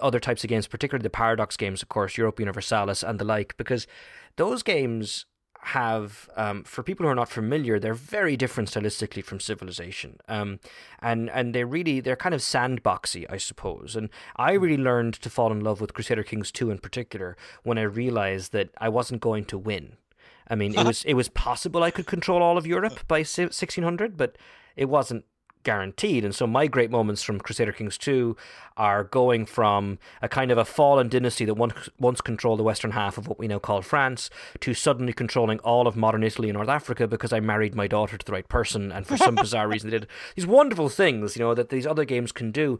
[0.00, 3.56] other types of games, particularly the Paradox games, of course, Europa Universalis and the like,
[3.56, 3.86] because
[4.36, 5.26] those games
[5.64, 10.58] have, um, for people who are not familiar, they're very different stylistically from Civilization, um,
[11.00, 13.94] and and they really they're kind of sandboxy, I suppose.
[13.94, 17.78] And I really learned to fall in love with Crusader Kings two in particular when
[17.78, 19.96] I realized that I wasn't going to win.
[20.48, 24.16] I mean, it was it was possible I could control all of Europe by 1600,
[24.16, 24.36] but
[24.74, 25.24] it wasn't
[25.62, 26.24] guaranteed.
[26.24, 28.36] And so my great moments from Crusader Kings 2
[28.76, 32.92] are going from a kind of a fallen dynasty that once, once controlled the western
[32.92, 36.56] half of what we now call France to suddenly controlling all of modern Italy and
[36.56, 39.68] North Africa because I married my daughter to the right person and for some bizarre
[39.68, 42.78] reason they did these wonderful things, you know, that these other games can do.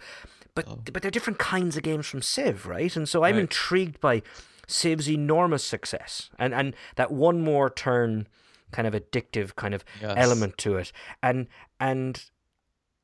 [0.54, 0.80] But oh.
[0.92, 2.94] but they're different kinds of games from Civ, right?
[2.94, 3.42] And so I'm right.
[3.42, 4.22] intrigued by
[4.66, 8.28] Civ's enormous success and, and that one more turn
[8.72, 10.14] kind of addictive kind of yes.
[10.16, 10.90] element to it.
[11.22, 11.46] And
[11.78, 12.24] and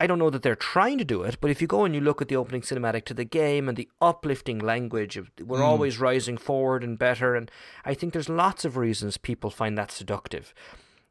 [0.01, 2.01] I don't know that they're trying to do it, but if you go and you
[2.01, 5.65] look at the opening cinematic to the game and the uplifting language of we're mm.
[5.65, 7.51] always rising forward and better, and
[7.85, 10.55] I think there's lots of reasons people find that seductive.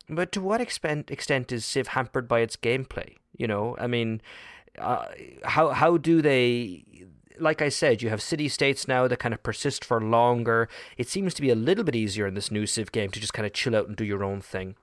[0.09, 3.15] But to what extent extent is Civ hampered by its gameplay?
[3.35, 4.21] You know, I mean,
[4.77, 5.07] uh,
[5.43, 6.85] how how do they
[7.39, 10.67] like I said, you have city states now that kind of persist for longer.
[10.97, 13.33] It seems to be a little bit easier in this new Civ game to just
[13.33, 14.75] kind of chill out and do your own thing.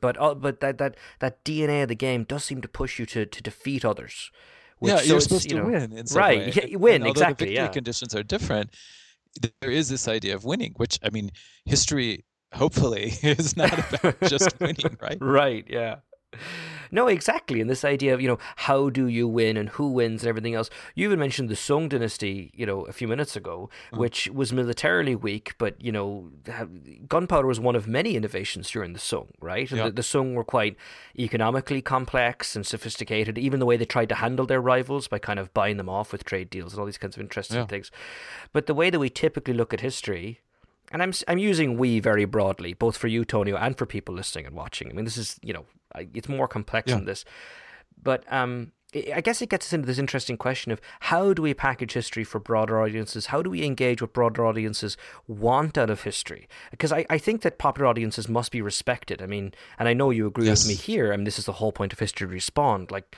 [0.00, 3.06] But uh, but that, that that DNA of the game does seem to push you
[3.06, 4.30] to, to defeat others.
[4.78, 6.38] Which, yeah, you're supposed you know, to win in some right.
[6.38, 6.68] Way.
[6.70, 7.46] Yeah, win and exactly.
[7.46, 7.68] The victory yeah.
[7.68, 8.70] conditions are different.
[9.60, 11.30] There is this idea of winning, which I mean,
[11.64, 15.18] history hopefully is not about just winning, right?
[15.20, 15.64] Right.
[15.68, 15.96] Yeah.
[16.90, 17.60] No, exactly.
[17.60, 20.54] And this idea of, you know, how do you win and who wins and everything
[20.54, 20.70] else.
[20.94, 23.98] You even mentioned the Song dynasty, you know, a few minutes ago, mm.
[23.98, 26.30] which was militarily weak, but, you know,
[27.08, 29.70] gunpowder was one of many innovations during the Song, right?
[29.70, 30.76] And the, the Sung were quite
[31.18, 35.38] economically complex and sophisticated, even the way they tried to handle their rivals by kind
[35.38, 37.66] of buying them off with trade deals and all these kinds of interesting yeah.
[37.66, 37.90] things.
[38.52, 40.40] But the way that we typically look at history,
[40.90, 44.46] and I'm I'm using we very broadly, both for you, Tonio, and for people listening
[44.46, 44.90] and watching.
[44.90, 46.96] I mean, this is you know it's more complex yeah.
[46.96, 47.24] than this.
[48.00, 51.52] But um, I guess it gets us into this interesting question of how do we
[51.52, 53.26] package history for broader audiences?
[53.26, 54.96] How do we engage what broader audiences
[55.26, 56.48] want out of history?
[56.70, 59.20] Because I, I think that popular audiences must be respected.
[59.20, 60.66] I mean, and I know you agree yes.
[60.66, 61.12] with me here.
[61.12, 62.90] I mean, this is the whole point of History Respawned.
[62.90, 63.14] Like,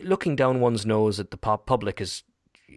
[0.00, 2.22] looking down one's nose at the pop public is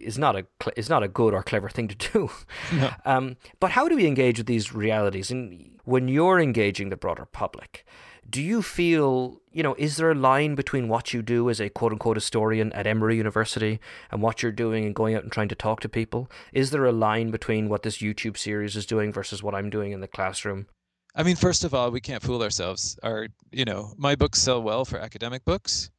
[0.00, 2.30] is not a is not a good or clever thing to do.
[2.72, 2.90] No.
[3.06, 5.30] Um, but how do we engage with these realities?
[5.30, 7.84] And when you're engaging the broader public,
[8.28, 11.68] do you feel, you know, is there a line between what you do as a
[11.68, 13.78] quote unquote historian at Emory University
[14.10, 16.30] and what you're doing and going out and trying to talk to people?
[16.52, 19.92] Is there a line between what this YouTube series is doing versus what I'm doing
[19.92, 20.66] in the classroom?
[21.14, 22.98] I mean, first of all, we can't fool ourselves.
[23.02, 25.90] Our, you know, my books sell well for academic books,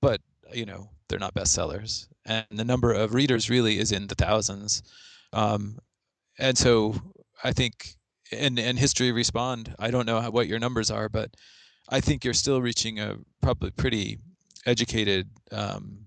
[0.00, 0.20] but,
[0.52, 2.06] you know, they're not bestsellers.
[2.26, 4.82] And the number of readers really is in the thousands.
[5.32, 5.78] Um,
[6.38, 6.94] and so
[7.42, 7.96] I think
[8.32, 9.74] and and history respawned.
[9.78, 11.30] i don't know how, what your numbers are but
[11.88, 14.18] i think you're still reaching a probably pretty
[14.64, 15.98] educated um,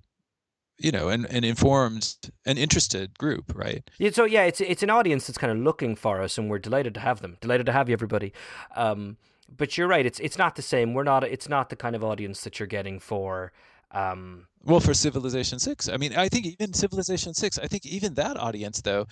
[0.78, 4.90] you know and, and informed and interested group right yeah, so yeah it's it's an
[4.90, 7.72] audience that's kind of looking for us and we're delighted to have them delighted to
[7.72, 8.34] have you everybody
[8.76, 9.18] um,
[9.56, 12.04] but you're right it's it's not the same we're not it's not the kind of
[12.04, 13.52] audience that you're getting for
[13.92, 18.14] um, well for civilization 6 i mean i think even civilization 6 i think even
[18.16, 19.06] that audience though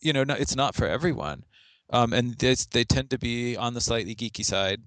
[0.00, 1.44] you know it's not for everyone
[1.90, 4.80] um, and they, they tend to be on the slightly geeky side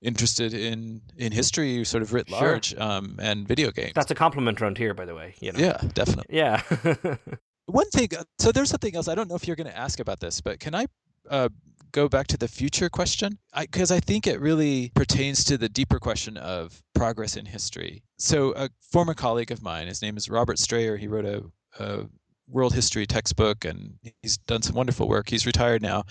[0.00, 2.82] interested in in history sort of writ large sure.
[2.82, 5.58] um, and video games that's a compliment around here by the way you know?
[5.58, 6.62] yeah definitely yeah
[7.66, 9.98] one thing uh, so there's something else i don't know if you're going to ask
[9.98, 10.86] about this but can i
[11.30, 11.48] uh,
[11.92, 13.38] go back to the future question?
[13.58, 18.02] Because I, I, think it really pertains to the deeper question of progress in history.
[18.18, 21.44] So a former colleague of mine his name is robert strayer he wrote a,
[21.78, 22.06] a
[22.48, 25.28] world history textbook and he's done some wonderful work.
[25.28, 26.04] He's retired now.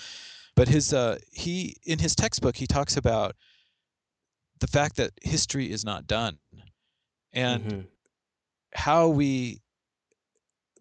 [0.56, 3.36] But his uh, he in his textbook he talks about
[4.60, 6.40] the fact that history is not done,
[7.32, 7.82] and mm-hmm.
[8.74, 9.62] how we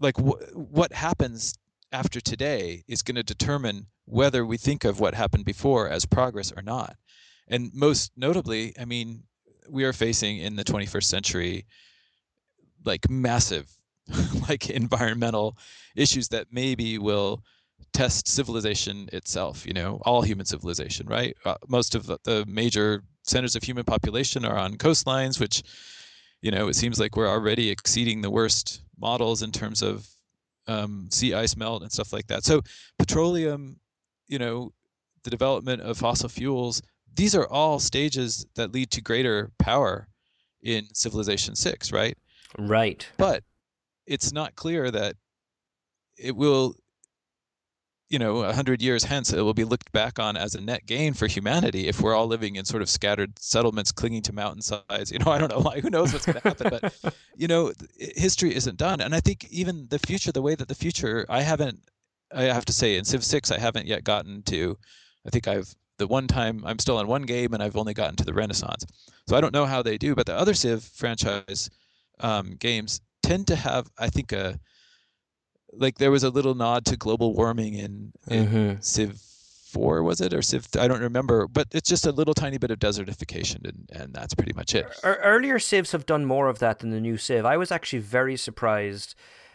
[0.01, 1.55] like wh- what happens
[1.93, 6.53] after today is going to determine whether we think of what happened before as progress
[6.57, 6.97] or not.
[7.49, 9.23] And most notably, I mean,
[9.69, 11.67] we are facing in the 21st century
[12.85, 13.69] like massive
[14.49, 15.57] like environmental
[15.97, 17.43] issues that maybe will
[17.93, 23.03] test civilization itself you know all human civilization right uh, most of the, the, major
[23.23, 25.63] centers of human population are on coastlines which
[26.43, 30.07] you know it seems like we're already exceeding the worst models in terms of
[30.69, 32.45] um, sea ice melt and stuff like that.
[32.45, 32.63] So
[32.99, 33.79] petroleum
[34.29, 34.73] you know
[35.25, 36.83] the development of fossil fuels
[37.15, 40.09] these are all stages that lead to greater power
[40.63, 42.17] in civilization 6 right?
[42.59, 43.07] Right.
[43.17, 43.43] But
[44.07, 45.17] it's not clear that
[46.19, 46.75] it will
[48.09, 50.87] you know, a hundred years hence, it will be looked back on as a net
[50.87, 55.11] gain for humanity if we're all living in sort of scattered settlements clinging to mountainsides.
[55.11, 57.73] You know, I don't know, like who knows what's going to happen, but you know,
[57.99, 59.01] history isn't done.
[59.01, 61.81] And I think even the future, the way that the future, I haven't,
[62.33, 64.79] I have to say, in Civ Six, I haven't yet gotten to.
[65.27, 68.17] I think I've the one time I'm still on one game and I've only gotten
[68.17, 68.85] to the Renaissance,
[69.29, 70.15] so I don't know how they do.
[70.15, 71.71] But the other Civ franchise
[72.21, 74.61] um, games tend to have, I think, a
[75.79, 78.81] like there was a little nod to global warming in, in mm-hmm.
[78.81, 79.21] Civ
[79.77, 82.71] four was it or Civ I don't remember, but it's just a little tiny bit
[82.71, 84.87] of desertification and, and that's pretty much it.
[85.05, 87.45] Earlier Civs have done more of that than the new Civ.
[87.45, 89.15] I was actually very surprised.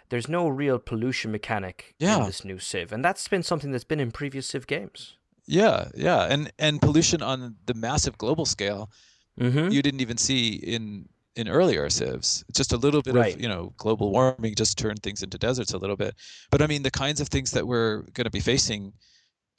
[0.10, 2.20] There's no real pollution mechanic yeah.
[2.20, 5.16] in this new Civ, and that's been something that's been in previous Civ games.
[5.46, 8.92] Yeah, yeah, and and pollution on the massive global scale,
[9.40, 9.70] mm-hmm.
[9.70, 12.44] you didn't even see in in earlier civs.
[12.54, 13.36] Just a little bit right.
[13.36, 16.16] of you know global warming just turned things into deserts a little bit.
[16.50, 18.94] But I mean the kinds of things that we're going to be facing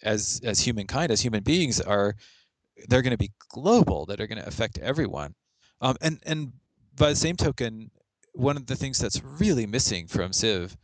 [0.02, 2.14] as as humankind, as human beings, are
[2.88, 4.06] they're going to be global.
[4.06, 5.34] That are going to affect everyone.
[5.80, 6.52] Um, and and
[6.96, 7.90] by the same token,
[8.34, 10.76] one of the things that's really missing from Civ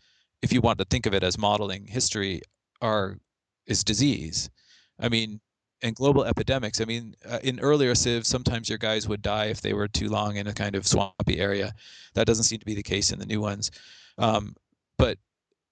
[0.42, 2.42] if you want to think of it as modeling history,
[2.80, 3.18] are
[3.66, 4.50] is disease.
[4.98, 5.40] I mean,
[5.82, 6.80] and global epidemics.
[6.80, 10.08] I mean, uh, in earlier civs, sometimes your guys would die if they were too
[10.08, 11.72] long in a kind of swampy area.
[12.14, 13.70] That doesn't seem to be the case in the new ones.
[14.18, 14.56] Um,
[14.96, 15.18] but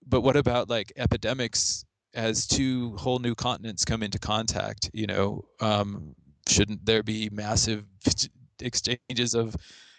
[0.06, 4.90] but what about like epidemics as two whole new continents come into contact?
[4.92, 6.14] You know, um,
[6.48, 7.84] shouldn't there be massive
[8.60, 9.56] exchanges of,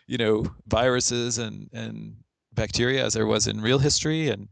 [0.07, 2.15] you know, viruses and and
[2.53, 4.29] bacteria as there was in real history?
[4.29, 4.47] And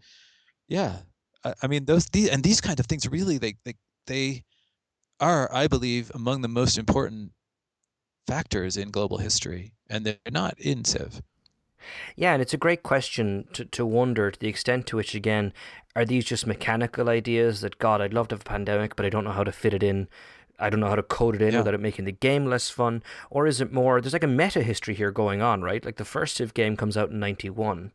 [0.68, 0.98] yeah,
[1.46, 3.76] I, I mean those these and these kind of things really they they
[4.08, 4.44] they
[5.20, 7.32] are, I believe, among the most important
[8.28, 11.22] factors in global history, and they're not in Civ.
[12.16, 15.54] Yeah, and it's a great question to, to wonder to the extent to which, again,
[15.96, 19.10] are these just mechanical ideas that, God, I'd love to have a pandemic, but I
[19.10, 20.08] don't know how to fit it in.
[20.58, 21.60] I don't know how to code it in Yeah.
[21.60, 23.04] without it making the game less fun.
[23.30, 25.86] Or is it more, there's like a meta history here going on, right?
[25.86, 27.92] Like the first Civ game comes out in 91.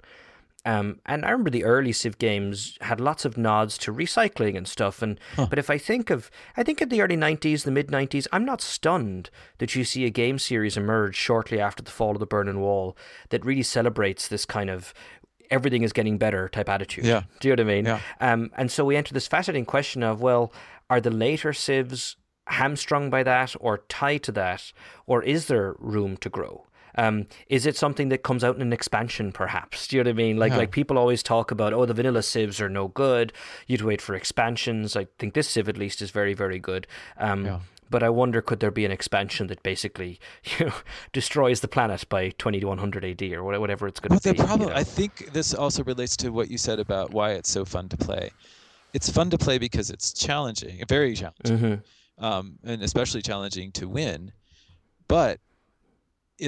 [0.67, 4.69] Um, and I remember the early Civ games had lots of nods to recycling and
[4.69, 5.01] stuff.
[5.01, 5.47] And Huh.
[5.49, 8.45] but if I think of, I think in the early '90s, the mid '90s, I'm
[8.45, 12.27] not stunned that you see a game series emerge shortly after the fall of the
[12.27, 12.95] Berlin Wall
[13.31, 14.93] that really celebrates this kind of
[15.51, 17.05] everything is getting better type attitude.
[17.07, 17.23] Yeah.
[17.41, 17.85] Do you know what I mean?
[17.87, 18.01] Yeah.
[18.21, 20.53] Um, and so we enter this fascinating question of, well,
[20.89, 24.73] are the later Civs hamstrung by that or tied to that,
[25.07, 26.67] or is there room to grow?
[26.97, 29.87] Um, is it something that comes out in an expansion, perhaps?
[29.89, 30.37] Do you know what I mean?
[30.37, 30.59] Like, Yeah.
[30.59, 33.33] like people always talk about, oh, the vanilla Civs are no good.
[33.67, 34.97] You'd wait for expansions.
[34.97, 36.87] I think this Civ at least, is very, very good.
[37.19, 37.61] Um, Yeah.
[37.89, 40.21] But I wonder, could there be an expansion that basically,
[40.61, 40.75] you know,
[41.13, 44.33] destroys the planet by twenty to one hundred AD or whatever it's going Well, to
[44.33, 44.39] be?
[44.39, 44.77] you problem, know?
[44.77, 47.97] I think this also relates to what you said about why it's so fun to
[47.97, 48.31] play.
[48.93, 52.25] It's fun to play because it's challenging, very challenging, Mhm.
[52.25, 54.31] um, and especially challenging to win.
[55.09, 55.41] But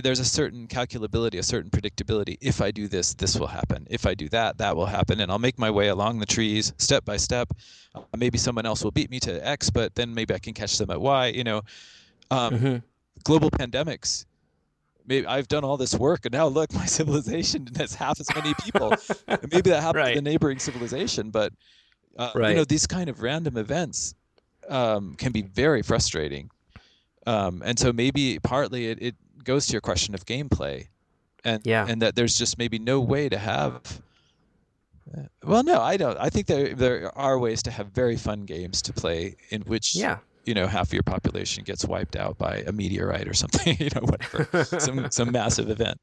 [0.00, 2.37] there's a certain calculability, a certain predictability.
[2.40, 3.87] If I do this, this will happen.
[3.90, 5.20] If I do that, that will happen.
[5.20, 7.48] And I'll make my way along the trees step by step.
[7.94, 10.78] Uh, maybe someone else will beat me to X, but then maybe I can catch
[10.78, 11.26] them at Y.
[11.28, 11.62] You know,
[12.31, 12.83] um, Mhm.
[13.24, 14.24] global pandemics.
[15.07, 18.55] Maybe I've done all this work, and now look, my civilization has half as many
[18.55, 18.94] people.
[19.26, 20.14] And maybe that happened Right.
[20.14, 21.52] to the neighboring civilization, but
[22.18, 24.14] uh, you know, these kind of random events
[24.68, 26.50] um, can be very frustrating.
[27.26, 30.88] Um, and so maybe partly it, it goes to your question of gameplay,
[31.44, 31.87] and Yeah.
[31.88, 34.00] and that there's just maybe no way to have.
[35.16, 36.18] uh, Well, no, I don't.
[36.18, 39.94] I think there there are ways to have very fun games to play in which
[39.94, 40.18] Yeah.
[40.44, 43.76] you know half your population gets wiped out by a meteorite or something.
[43.81, 46.00] You know, whatever, some some massive event.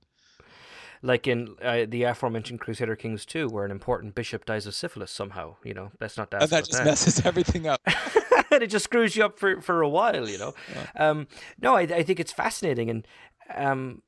[1.01, 5.11] like in uh, the aforementioned Crusader Kings 2, where an important bishop dies of syphilis
[5.11, 5.55] somehow.
[5.63, 6.85] You know, best not ask And that just that.
[6.85, 7.79] messes everything up.
[8.51, 10.53] and it just screws you up for, for a while, you know.
[10.97, 11.27] Um,
[11.61, 13.07] no, I, I think it's fascinating, and
[13.55, 14.01] um,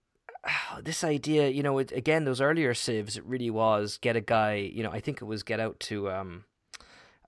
[0.82, 4.56] this idea, you know, it, again, those earlier civs, it really was get a guy,
[4.56, 6.45] you know, I think it was get out to um,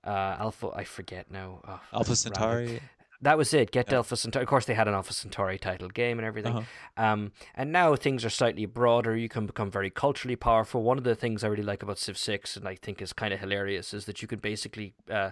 [0.04, 1.60] uh, Alpha, I forget now.
[1.66, 2.16] Oh, Alpha.
[2.16, 2.80] Centauri.
[3.24, 3.70] That was it.
[3.70, 3.96] Get Yeah.
[3.96, 4.42] Alpha Centauri.
[4.42, 6.56] Of course, they had an Alpha Centauri titled game and everything.
[6.56, 7.02] Uh-huh.
[7.04, 9.16] Um, and now things are slightly broader.
[9.16, 10.82] You can become very culturally powerful.
[10.82, 13.32] One of the things I really like about Civ Six, and I think is kind
[13.34, 15.30] of hilarious, is that you can basically uh,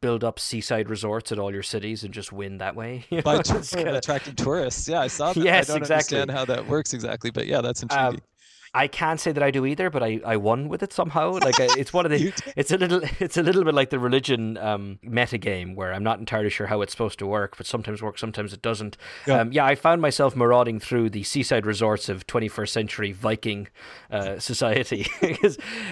[0.00, 3.04] build up seaside resorts at all your cities and just win that way.
[3.24, 4.88] By it's kinda- attracting tourists.
[4.88, 5.44] Yeah, I saw that.
[5.44, 6.18] Yes, I don't exactly.
[6.18, 8.20] understand how that works exactly, but yeah, that's intriguing.
[8.74, 11.32] I can't say that I do either, but I, I won with it somehow.
[11.32, 13.98] Like I, it's one of the it's a little it's a little bit like the
[13.98, 17.66] religion um, meta game where I'm not entirely sure how it's supposed to work, but
[17.66, 18.96] sometimes works, sometimes it doesn't.
[19.26, 19.40] Yeah.
[19.40, 23.68] Um, yeah, I found myself marauding through the seaside resorts of 21st century Viking
[24.10, 25.06] uh, society,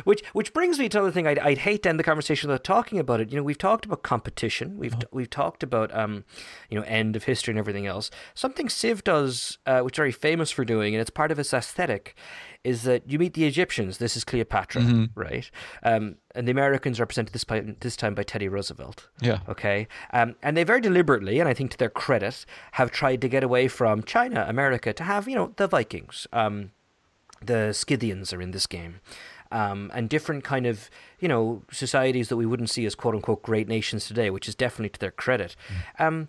[0.04, 1.26] which which brings me to another thing.
[1.26, 3.30] I'd, I'd hate to end the conversation without talking about it.
[3.30, 4.76] You know, we've talked about competition.
[4.76, 6.24] We've we've talked about um,
[6.68, 8.10] you know, end of history and everything else.
[8.34, 11.54] Something Civ does, uh, which is very famous for doing, and it's part of its
[11.54, 12.16] aesthetic,
[12.64, 13.98] is that you meet the Egyptians.
[13.98, 15.50] This is Cleopatra, right?
[15.82, 19.08] Um, and the Americans are represented this, by, this time by Teddy Roosevelt.
[19.20, 19.40] Yeah.
[19.48, 19.88] Okay.
[20.12, 23.42] Um, and they very deliberately, and I think to their credit, have tried to get
[23.42, 26.26] away from China, America, to have, you know, the Vikings.
[26.32, 26.70] Um,
[27.44, 29.00] the Scythians are in this game.
[29.50, 30.88] Um, and different kind of,
[31.20, 34.54] you know, societies that we wouldn't see as quote unquote great nations today, which is
[34.54, 35.56] definitely to their credit.
[35.98, 36.28] Um,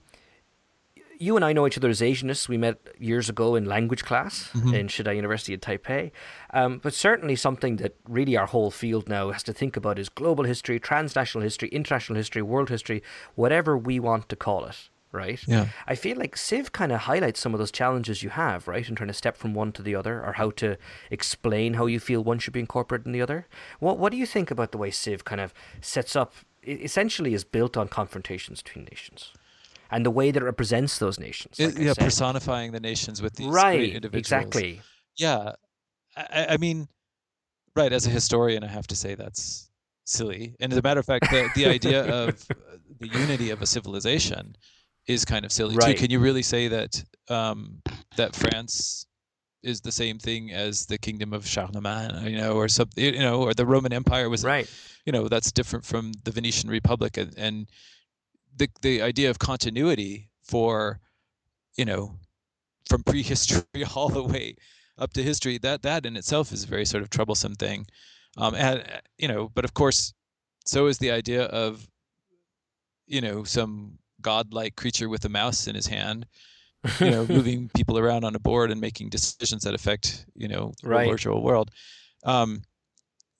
[1.23, 2.49] you and I know each other as Asianists.
[2.49, 6.11] We met years ago in language class in Shida University in Taipei.
[6.59, 10.09] Um, but certainly something that really our whole field now has to think about is
[10.09, 13.01] global history, transnational history, international history, world history,
[13.35, 15.41] whatever we want to call it, right?
[15.47, 15.67] Yeah.
[15.87, 18.95] I feel like Civ kind of highlights some of those challenges you have, right, in
[18.95, 20.77] trying to step from one to the other, or how to
[21.09, 23.47] explain how you feel one should be incorporated in the other.
[23.79, 26.33] What What do you think about the way Civ kind of sets up?
[26.65, 29.33] Essentially, is built on confrontations between nations,
[29.95, 31.59] and the way that it represents those nations.
[31.59, 32.03] It- like I yeah, said.
[32.03, 33.89] personifying the nations with these great right?
[33.95, 34.17] individuals.
[34.19, 34.81] Exactly.
[35.17, 35.53] Yeah,
[36.17, 36.87] I, I- I mean,
[37.75, 37.91] right.
[37.93, 39.69] As a historian, I have to say that's
[40.05, 40.55] silly.
[40.59, 42.45] And as a matter of fact, the, the idea of
[42.99, 44.55] the unity of a civilization
[45.07, 45.95] is kind of silly Right.
[45.95, 46.01] too.
[46.01, 47.81] Can you really say that um,
[48.17, 49.05] that France
[49.61, 53.41] is the same thing as the kingdom of Charlemagne, you know, or something, you know,
[53.43, 54.69] or the Roman Empire was, Right.
[55.05, 57.67] you know, that's different from the Venetian Republic, and, and
[58.55, 60.99] the the idea of continuity for,
[61.77, 62.15] you know,
[62.87, 63.63] from prehistory
[63.95, 64.55] all the way
[64.97, 67.85] up to history, that that in itself is a very sort of troublesome thing,
[68.37, 68.83] um, and
[69.17, 70.13] you know, but of course,
[70.65, 71.87] so is the idea of,
[73.07, 76.25] you know, some godlike creature with a mouse in his hand,
[76.99, 80.73] you know, moving people around on a board and making decisions that affect, you know,
[80.81, 81.71] the virtual world.
[82.23, 82.63] Um,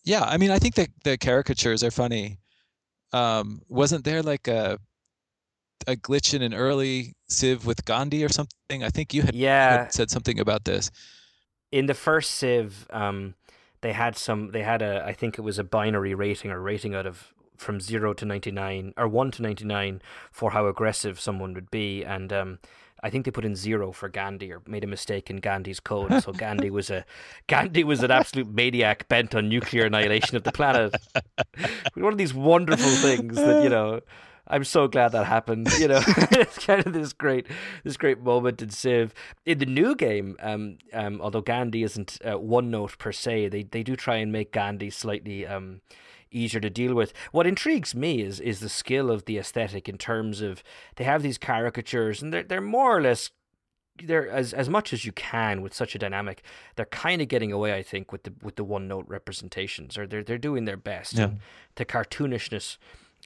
[0.04, 2.40] yeah, I mean, I think that the caricatures are funny.
[3.14, 4.80] Um, wasn't there like a
[5.88, 8.84] a glitch in an early Civ with Gandhi or something?
[8.84, 9.78] I think you had, Yeah.
[9.84, 10.92] had said something about this.
[11.72, 13.34] in the first Civ, um,
[13.82, 14.52] they had some.
[14.52, 15.04] They had a.
[15.06, 18.52] I think it was a binary rating or rating out of from zero to ninety
[18.52, 22.60] nine or one to ninety nine for how aggressive someone would be, and um,
[23.02, 26.24] I think they put in zero for Gandhi or made a mistake in Gandhi's code.
[26.24, 27.04] So Gandhi was a
[27.48, 30.96] Gandhi was an absolute maniac bent on nuclear annihilation of the planet.
[31.96, 34.00] One of these wonderful things that you know.
[34.48, 35.70] I'm so glad that happened.
[35.80, 37.48] You know, it's kind of this great,
[37.84, 39.14] this great moment in Civ.
[39.46, 43.64] In the new game, um, um, although Gandhi isn't uh, one note per se, they
[43.64, 45.82] they do try and make Gandhi slightly um,
[46.30, 47.14] easier to deal with.
[47.32, 50.64] What intrigues me is is the skill of the aesthetic in terms of
[50.96, 53.32] they have these caricatures and they're they're more or less
[54.04, 56.44] they're as as much as you can with such a dynamic.
[56.76, 60.08] They're kind of getting away, I think, with the with the one note representations, or
[60.08, 61.14] they're they're doing their best.
[61.14, 61.32] Yeah.
[61.76, 62.78] The cartoonishness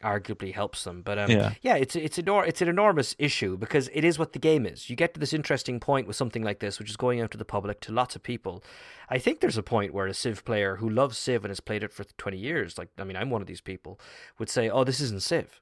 [0.04, 1.02] arguably helps them.
[1.02, 1.54] But um, Yeah.
[1.62, 4.89] yeah, it's it's enor- it's an enormous issue because it is what the game is.
[4.89, 7.38] You get to this interesting point with something like this, which is going out to
[7.38, 8.64] the public to lots of people.
[9.10, 11.84] I think there's a point where a Civ player who loves Civ and has played
[11.84, 14.00] it for 20 years, like I mean, I'm one of these people,
[14.39, 15.62] would say, "Oh, this isn't Civ."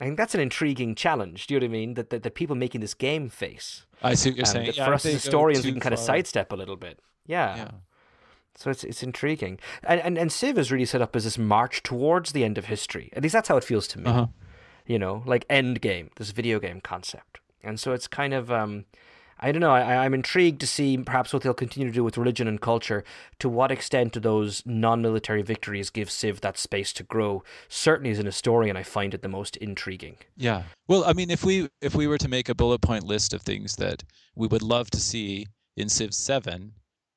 [0.00, 1.46] I think that's an intriguing challenge.
[1.46, 1.94] Do you know what I mean?
[1.94, 3.86] That that, that people making this game face.
[4.02, 4.72] I see what you're Um, saying.
[4.74, 6.98] Yeah, for us as historians, we can kind of sidestep a little bit.
[7.26, 7.56] Yeah.
[7.56, 7.70] Yeah.
[8.56, 11.82] So it's it's intriguing, and, and and Civ is really set up as this march
[11.82, 13.10] towards the end of history.
[13.14, 14.10] At least that's how it feels to me.
[14.10, 14.26] Uh-huh.
[14.86, 18.84] You know, like end game, this video game concept, and so it's kind of um,
[19.42, 19.72] I don't know.
[19.72, 23.02] I, I'm intrigued to see perhaps what they'll continue to do with religion and culture.
[23.40, 27.42] To what extent do those non-military victories give Civ that space to grow?
[27.68, 30.16] Certainly, as an historian, I find it the most intriguing.
[30.36, 30.62] Yeah.
[30.86, 33.42] Well, I mean, if we if we were to make a bullet point list of
[33.42, 34.04] things that
[34.36, 35.46] we would love to see
[35.76, 36.72] in Civ 7,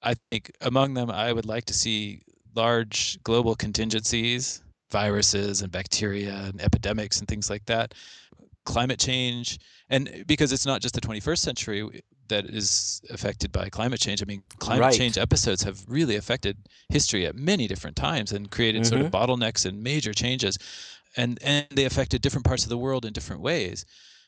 [0.06, 2.22] I think among them I would like to see
[2.56, 7.94] large global contingencies, viruses and bacteria and epidemics and things like that,
[8.66, 14.00] climate change, and because it's not just the 21st century that is affected by climate
[14.00, 14.22] change.
[14.22, 14.94] I mean, climate Right.
[14.94, 16.58] change episodes have really affected
[16.90, 19.32] history at many different times and created sort of mm-hmm.
[19.32, 20.58] bottlenecks and major changes
[21.18, 23.86] and and they affected different parts of the world in different ways.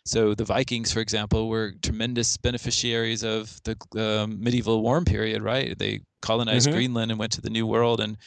[0.08, 5.78] So the Vikings, for example, were tremendous beneficiaries of the um, medieval warm period, right?
[5.78, 6.74] They colonized Mhm.
[6.74, 8.18] Greenland and went to the New World, and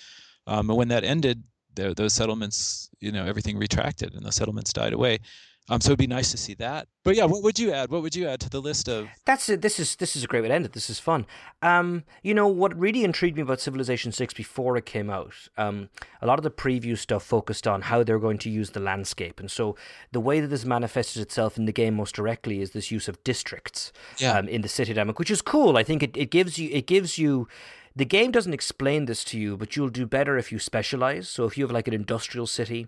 [0.47, 1.43] um, when that ended,
[1.75, 5.21] tho- those settlements, you know, everything retracted and the settlements died away.
[5.71, 6.89] Um, so it'd be nice to see that.
[7.05, 7.91] But yeah, what would you add?
[7.91, 9.09] What would you add to the list of?
[9.25, 9.63] That's it.
[9.63, 10.73] This is this is a great way to end it.
[10.73, 11.25] This is fun.
[11.63, 15.33] Um, you know what really intrigued me about Civilization Six before it came out.
[15.57, 15.89] Um,
[16.21, 19.41] a lot of the preview stuff focused on how they're going to use the landscape,
[19.41, 19.77] and so
[20.13, 23.23] the way that this manifested itself in the game most directly is this use of
[23.25, 24.33] districts Yeah.
[24.37, 25.77] um, in the city dynamic, which is cool.
[25.79, 27.49] I think it, it gives you it gives you.
[28.01, 31.29] The game doesn't explain this to you, but you'll do better if you specialize.
[31.29, 32.87] So if you have like an industrial city,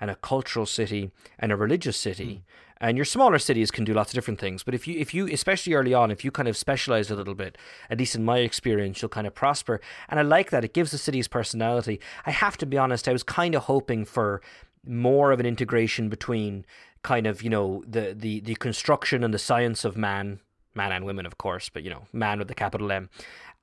[0.00, 2.86] and a cultural city, and a religious city, hmm.
[2.86, 4.62] and your smaller cities can do lots of different things.
[4.62, 7.34] But if you if you especially early on, if you kind of specialize a little
[7.34, 7.58] bit,
[7.90, 9.82] at least in my experience, you'll kind of prosper.
[10.08, 10.64] And I like that.
[10.64, 12.00] It gives the city's personality.
[12.24, 14.40] I have to be honest, I was kind of hoping for
[14.86, 16.64] more of an integration between
[17.02, 20.40] kind of, you know, the the, the construction and the science of man
[20.74, 23.08] man and women, of course, but you know, man with the capital M,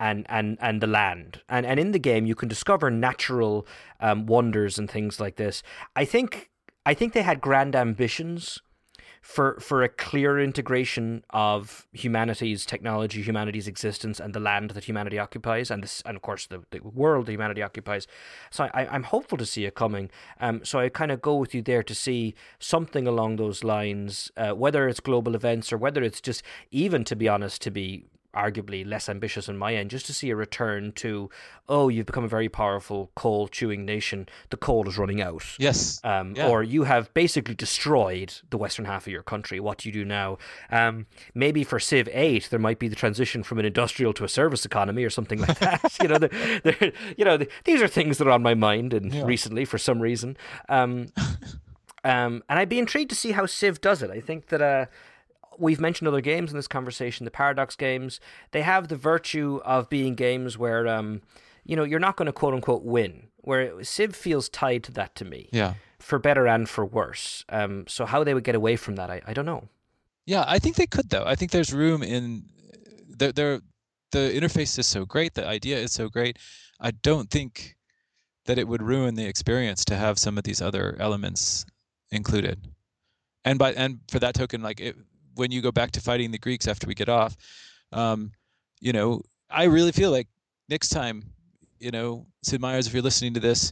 [0.02, 1.42] and and and the land.
[1.48, 3.68] And and in the game, you can discover natural
[4.00, 5.64] um, wonders and things like this.
[5.96, 6.50] I think
[6.86, 8.60] I think they had grand ambitions
[9.22, 15.20] for for a clear integration of humanity's technology, humanity's existence, and the land that humanity
[15.20, 18.08] occupies, and this, and of course the, the world that humanity occupies.
[18.50, 20.10] So I, I'm hopeful to see it coming.
[20.40, 24.32] Um, so I kind of go with you there to see something along those lines,
[24.36, 26.42] uh, whether it's global events or whether it's just
[26.72, 28.06] even, to be honest, to be
[28.36, 31.30] arguably less ambitious on my end, just to see a return to,
[31.68, 34.28] oh, you've become a very powerful coal chewing nation.
[34.50, 35.44] The coal is running out.
[35.60, 36.00] Yes.
[36.04, 36.48] Um, Yeah.
[36.48, 39.60] Or you have basically destroyed the western half of your country.
[39.60, 40.38] What do you do now?
[40.72, 44.30] Um, maybe for Civ 8, there might be the transition from an industrial to a
[44.30, 45.98] service economy or something like that.
[46.02, 49.14] you know, the, you know the, these are things that are on my mind and
[49.14, 49.24] Yeah.
[49.26, 50.38] recently for some reason.
[50.70, 51.08] Um,
[52.04, 54.10] um, and I'd be intrigued to see how Civ does it.
[54.10, 54.86] I think that uh,
[55.62, 58.20] we've mentioned other games in this conversation, the Paradox games.
[58.52, 61.22] They have the virtue of being games where, um,
[61.64, 63.28] you know, you're not going to quote unquote win.
[63.44, 65.74] Where Civ feels tied to that to me, Yeah.
[66.00, 67.44] for better and for worse.
[67.50, 69.68] Um, so how they would get away from that, I, I don't know.
[70.28, 71.24] Yeah, I think they could though.
[71.26, 72.44] I think there's room in
[73.08, 73.32] there.
[73.32, 73.62] There,
[74.12, 75.34] the interface is so great.
[75.34, 76.38] The idea is so great.
[76.80, 77.78] I don't think
[78.46, 81.66] that it would ruin the experience to have some of these other elements
[82.12, 82.60] included.
[83.46, 84.96] And by and for that token, like it,
[85.36, 87.36] when you go back to fighting the Greeks after we get off,
[87.92, 88.32] um,
[88.80, 90.28] you know, I really feel like
[90.70, 91.24] next time,
[91.80, 93.72] you know, Sid Meier's, if you're listening to this,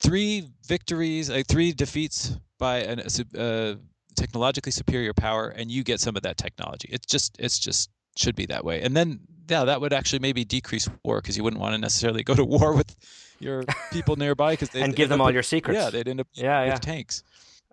[0.00, 3.74] three victories, like three defeats by an, a uh,
[4.16, 6.88] technologically superior power, and you get some of that technology.
[6.92, 8.82] It's just, it's just should be that way.
[8.82, 12.22] And then, yeah, that would actually maybe decrease war because you wouldn't want to necessarily
[12.22, 12.94] go to war with
[13.40, 15.78] your people nearby because and give them all your secrets.
[15.80, 16.76] Yeah, they'd end up Yeah, with yeah.
[16.78, 17.22] tanks.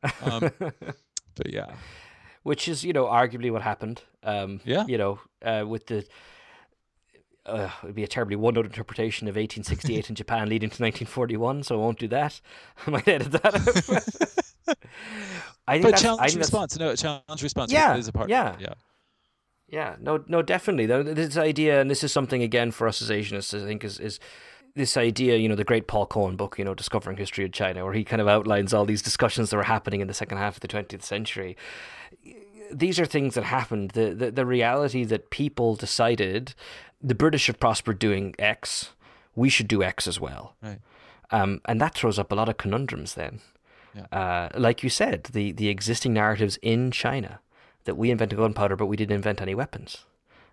[0.24, 0.50] Um,
[1.36, 1.68] But yeah,
[2.50, 4.02] which is you know arguably what happened.
[4.24, 4.84] Um, Yeah.
[4.92, 5.14] You know,
[5.50, 6.00] uh, with the
[7.46, 11.64] uh, it would be a terribly one-note interpretation of 1868 in Japan leading to 1941.
[11.64, 12.42] So I won't do that.
[12.88, 13.54] I might edit that.
[13.56, 14.78] out.
[15.68, 18.12] I think but that's, I challenge think that's- response, no, challenge response Yeah, is a
[18.12, 18.30] part.
[18.30, 18.56] yeah.
[18.60, 18.74] yeah,
[19.68, 20.86] Yeah, no, no, definitely.
[21.14, 24.20] This idea, and this is something again for us as Asianists, I think, is is
[24.80, 25.38] this idea.
[25.38, 28.04] You know, the great Paul Cohen book, you know, discovering history of China, where he
[28.04, 30.68] kind of outlines all these discussions that were happening in the second half of the
[30.68, 31.56] twentieth century.
[32.72, 33.92] These are things that happened.
[33.92, 36.56] The, the the reality that people decided
[37.02, 38.94] the British have prospered doing X,
[39.36, 40.56] we should do X as well.
[40.62, 40.80] Right.
[41.32, 43.42] Um, and that throws up a lot of conundrums then.
[43.96, 44.06] Yeah.
[44.12, 47.40] Uh, like you said, the, the existing narratives in China
[47.86, 50.06] that we invented gunpowder, but we didn't invent any weapons.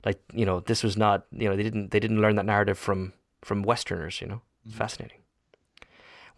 [0.04, 2.78] Like you know, this was not you know they didn't they didn't learn that narrative
[2.78, 3.12] from
[3.42, 4.20] from Westerners.
[4.20, 4.78] You know, it's Mm-hmm.
[4.78, 5.18] fascinating.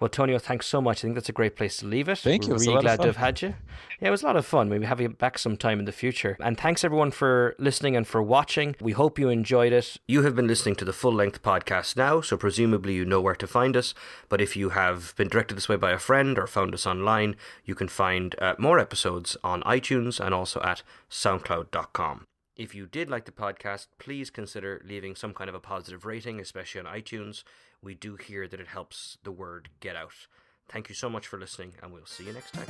[0.00, 0.98] Well, Tonio, thanks so much.
[0.98, 2.18] I think that's a great place to leave it.
[2.18, 2.50] Thank you.
[2.50, 3.54] We're It was a really lot of glad to have had you.
[4.00, 4.68] Yeah, it was a lot of fun.
[4.68, 6.36] Maybe have you back sometime in the future.
[6.38, 8.76] And thanks everyone for listening and for watching.
[8.80, 9.96] We hope you enjoyed it.
[10.06, 13.34] You have been listening to the full length podcast now, so presumably you know where
[13.34, 13.92] to find us.
[14.28, 17.34] But if you have been directed this way by a friend or found us online,
[17.64, 22.24] you can find uh, more episodes on iTunes and also at soundcloud.com.
[22.58, 26.40] If you did like the podcast, please consider leaving some kind of a positive rating,
[26.40, 27.44] especially on iTunes.
[27.80, 30.26] We do hear that it helps the word get out.
[30.68, 32.66] Thank you so much for listening, and we'll see you next time.